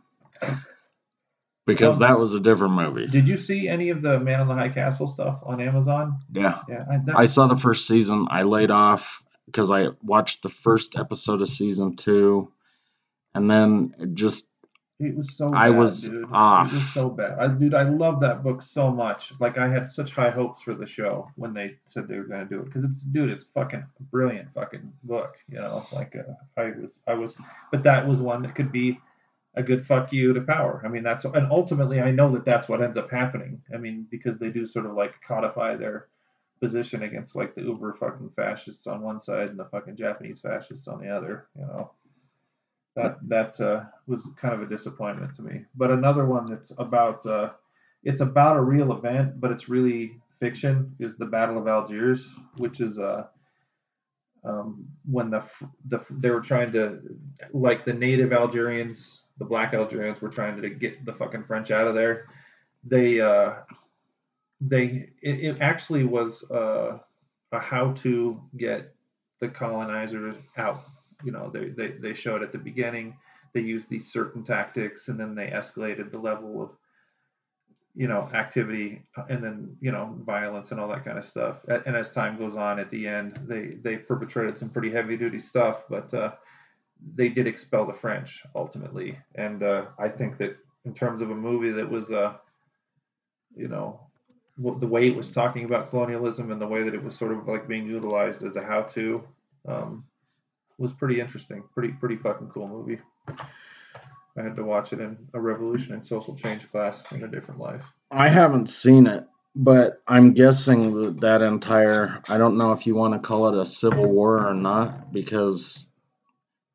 [1.65, 3.05] Because that was a different movie.
[3.05, 6.19] Did you see any of the Man in the High Castle stuff on Amazon?
[6.31, 6.59] Yeah.
[6.69, 8.27] Yeah, I, that, I saw the first season.
[8.31, 12.49] I laid off because I watched the first episode of season two.
[13.35, 14.47] And then it just,
[14.99, 15.53] It was so.
[15.53, 16.29] I bad, was dude.
[16.31, 16.71] off.
[16.71, 17.39] It was so bad.
[17.39, 19.33] I, dude, I love that book so much.
[19.39, 22.45] Like I had such high hopes for the show when they said they were gonna
[22.45, 25.35] do it because it's, dude, it's fucking brilliant fucking book.
[25.49, 27.35] You know, like uh, I was, I was,
[27.71, 28.99] but that was one that could be
[29.55, 30.81] a good fuck you to power.
[30.85, 33.61] I mean, that's and ultimately I know that that's what ends up happening.
[33.73, 36.07] I mean, because they do sort of like codify their
[36.61, 40.87] position against like the uber fucking fascists on one side and the fucking Japanese fascists
[40.87, 41.47] on the other.
[41.57, 41.91] You know
[42.95, 45.65] that that uh, was kind of a disappointment to me.
[45.75, 47.51] But another one that's about uh,
[48.03, 50.95] it's about a real event, but it's really fiction.
[50.99, 52.27] Is the Battle of Algiers,
[52.57, 53.25] which is uh,
[54.43, 55.43] um, when the
[55.87, 56.99] the they were trying to
[57.53, 61.87] like the native Algerians, the black Algerians were trying to get the fucking French out
[61.87, 62.27] of there,
[62.83, 63.53] they uh,
[64.61, 66.99] they it, it actually was uh,
[67.51, 68.93] a how to get
[69.39, 70.83] the colonizers out.
[71.23, 73.15] You know, they, they they showed at the beginning.
[73.53, 76.71] They used these certain tactics, and then they escalated the level of
[77.95, 81.57] you know activity uh, and then you know violence and all that kind of stuff
[81.67, 85.39] and as time goes on at the end they they perpetrated some pretty heavy duty
[85.39, 86.31] stuff but uh,
[87.15, 89.17] they did expel the french ultimately.
[89.35, 92.33] And uh, i think that in terms of a movie that was uh
[93.55, 93.99] you know
[94.57, 97.47] the way it was talking about colonialism and the way that it was sort of
[97.47, 99.23] like being utilized as a how to
[99.67, 100.03] um,
[100.77, 102.99] was pretty interesting pretty pretty fucking cool movie
[104.35, 107.59] I had to watch it in a revolution and social change class in a different
[107.59, 107.83] life.
[108.09, 112.95] I haven't seen it, but I'm guessing that that entire I don't know if you
[112.95, 115.85] want to call it a civil war or not because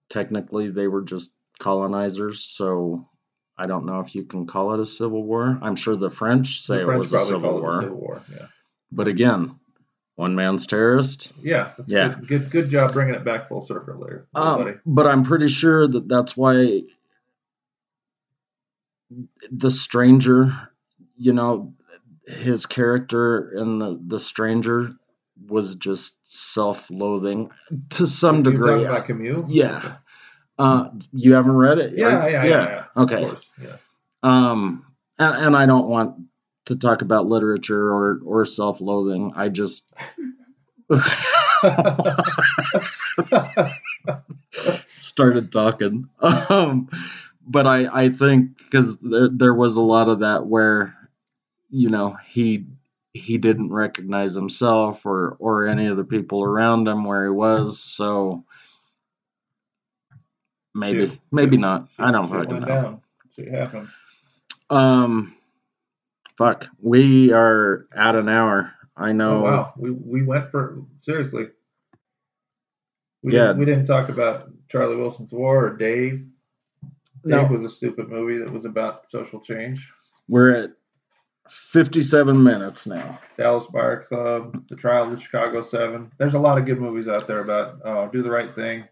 [0.09, 3.09] technically they were just colonizers, so
[3.57, 5.59] I don't know if you can call it a civil war.
[5.61, 7.81] I'm sure the French say The it was a civil war.
[7.81, 8.23] a civil war.
[8.31, 8.47] Yeah,
[8.93, 9.59] But again,
[10.19, 11.31] one man's terrorist.
[11.45, 12.09] yeah, Yeah.
[12.09, 14.27] Good, good, good job bringing it back full circle there.
[14.35, 16.83] Um, but I'm pretty sure that that's why
[19.53, 20.71] the stranger,
[21.17, 21.73] you know,
[22.27, 24.93] his character in the the stranger
[25.47, 27.53] was just self-loathing
[27.91, 28.85] to some You're degree.
[28.87, 29.45] about Camus?
[29.49, 29.99] Yeah.
[30.59, 31.93] Uh, you haven't read it?
[31.97, 32.51] Yeah, Are- yeah, yeah,
[32.97, 33.03] yeah.
[33.03, 33.21] Okay.
[33.25, 33.77] course, yeah.
[34.25, 34.85] Um,
[35.17, 36.17] and, and I don't want
[36.69, 39.33] to talk about literature or or self-loathing.
[39.35, 39.85] I just
[44.95, 46.09] started talking.
[46.21, 46.89] Um,
[47.47, 50.95] but I, I think because there, there was a lot of that where,
[51.71, 52.67] you know, he
[53.15, 57.81] he didn't recognize himself or or any of the people around him where he was.
[57.81, 58.45] So
[60.75, 61.89] maybe maybe not.
[61.99, 62.67] I don't fucking know.
[62.67, 63.01] down.
[63.35, 63.89] Shit happened.
[64.69, 65.35] Um,
[66.39, 66.67] fuck.
[66.81, 68.73] We are at an hour.
[68.97, 69.39] I know.
[69.41, 71.49] Oh wow, we we went for seriously.
[73.23, 73.49] We Yeah.
[73.49, 76.25] didn't, we didn't talk about Charlie Wilson's War or Dave.
[77.25, 77.41] No.
[77.43, 79.91] Dave was a stupid movie that was about social change.
[80.29, 80.71] We're at
[81.51, 83.19] 57 minutes now.
[83.37, 86.13] Dallas Buyer Club, The Trial of the Chicago Seven.
[86.19, 88.85] There's a lot of good movies out there about uh, Do the Right Thing,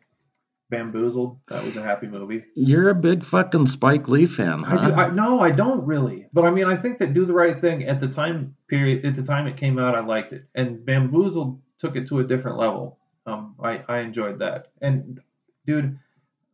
[0.70, 1.38] Bamboozled.
[1.48, 2.44] That was a happy movie.
[2.54, 4.78] You're a big fucking Spike Lee fan, huh?
[4.78, 4.94] I do.
[4.94, 6.26] I, no, I don't really.
[6.32, 9.14] But I mean, I think that Do the Right Thing at the time period, at
[9.14, 12.58] the time it came out, I liked it, and Bamboozled took it to a different
[12.58, 12.98] level.
[13.26, 14.72] Um, I I enjoyed that.
[14.80, 15.20] And
[15.66, 15.98] dude,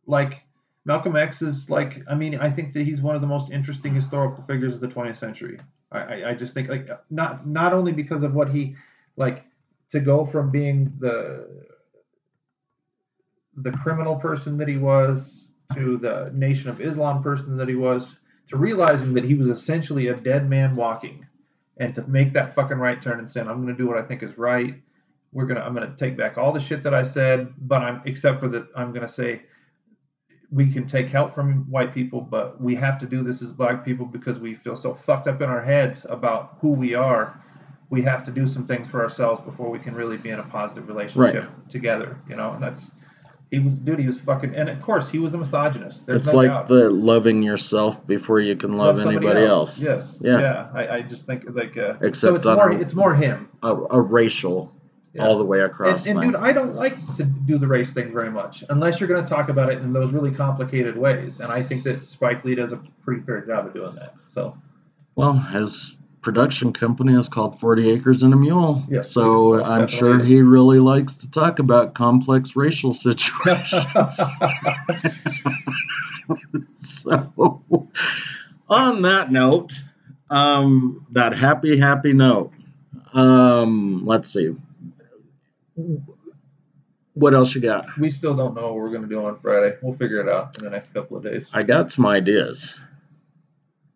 [0.05, 0.43] like
[0.85, 3.95] Malcolm X is like, I mean, I think that he's one of the most interesting
[3.95, 5.59] historical figures of the 20th century.
[5.91, 8.75] I I, I just think like not not only because of what he
[9.17, 9.43] like
[9.89, 11.47] to go from being the
[13.57, 18.15] the criminal person that he was to the Nation of Islam person that he was
[18.47, 21.25] to realizing that he was essentially a dead man walking
[21.77, 24.01] and to make that fucking right turn and saying i'm going to do what i
[24.01, 24.75] think is right.
[25.31, 27.81] We're going to i'm going to take back all the shit that i said but
[27.81, 29.41] i'm except for that i'm going to say
[30.51, 33.83] we can take help from white people but we have to do this as black
[33.83, 37.41] people because we feel so fucked up in our heads about who we are.
[37.89, 40.43] We have to do some things for ourselves before we can really be in a
[40.43, 42.51] positive relationship together you know?
[42.51, 42.91] And that's
[43.53, 46.33] he was dude he was fucking and of course he was a misogynist There's it's
[46.33, 49.79] no like doubt the loving yourself before you can love, somebody anybody else.
[49.79, 50.17] Yes.
[50.19, 50.39] Yeah.
[50.39, 50.69] Yeah.
[50.73, 53.49] I, I just think like uh, Except so it's more a- it's more him.
[53.61, 54.73] A, a racial,
[55.13, 55.25] Yeah.
[55.27, 56.07] all the way across.
[56.07, 56.31] and thing.
[56.31, 59.29] dude, I don't like to do the race thing very much unless you're going to
[59.29, 61.39] talk about it in those really complicated ways.
[61.39, 64.15] And I think that Spike Lee does a pretty fair job of doing that.
[64.33, 64.57] So
[65.15, 68.83] well, his production company is called Forty Acres and a Mule.
[69.03, 70.27] So I'm sure is.
[70.27, 74.19] he really likes to talk about complex racial situations.
[76.73, 77.31] so,
[78.69, 79.73] on that note,
[80.29, 82.51] um, that happy, happy note.
[83.13, 84.55] Um, let's see.
[87.13, 87.95] What else you got?
[87.99, 89.77] we still don't know what we're going to do on Friday.
[89.83, 91.47] We'll figure it out in the next couple of days.
[91.53, 92.79] I got some ideas.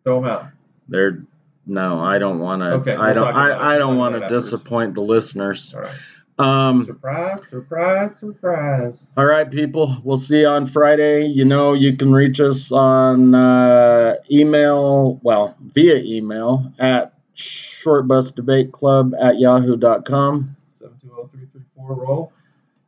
[0.04, 0.46] Throw them out.
[0.88, 1.22] They're
[1.68, 2.72] no, I don't want to.
[2.72, 3.26] Okay, I don't.
[3.26, 3.54] talk about it.
[3.62, 4.44] I, I don't want to about it afterwards.
[4.44, 5.74] disappoint the listeners.
[5.74, 5.94] All right.
[6.38, 7.40] Um, Surprise!
[7.48, 8.16] Surprise!
[8.16, 9.06] Surprise!
[9.16, 9.96] all right, people.
[10.04, 11.26] We'll see you on Friday.
[11.26, 15.18] You know, you can reach us on uh, email.
[15.22, 20.56] Well, via email at shortbusdebateclub at yahoo.com.
[20.78, 22.32] Seven two zero three three four roll.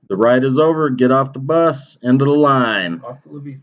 [0.09, 0.89] The ride is over.
[0.91, 1.99] Get off the bus.
[2.05, 2.99] End of the line.
[2.99, 3.59] Hasta la vista.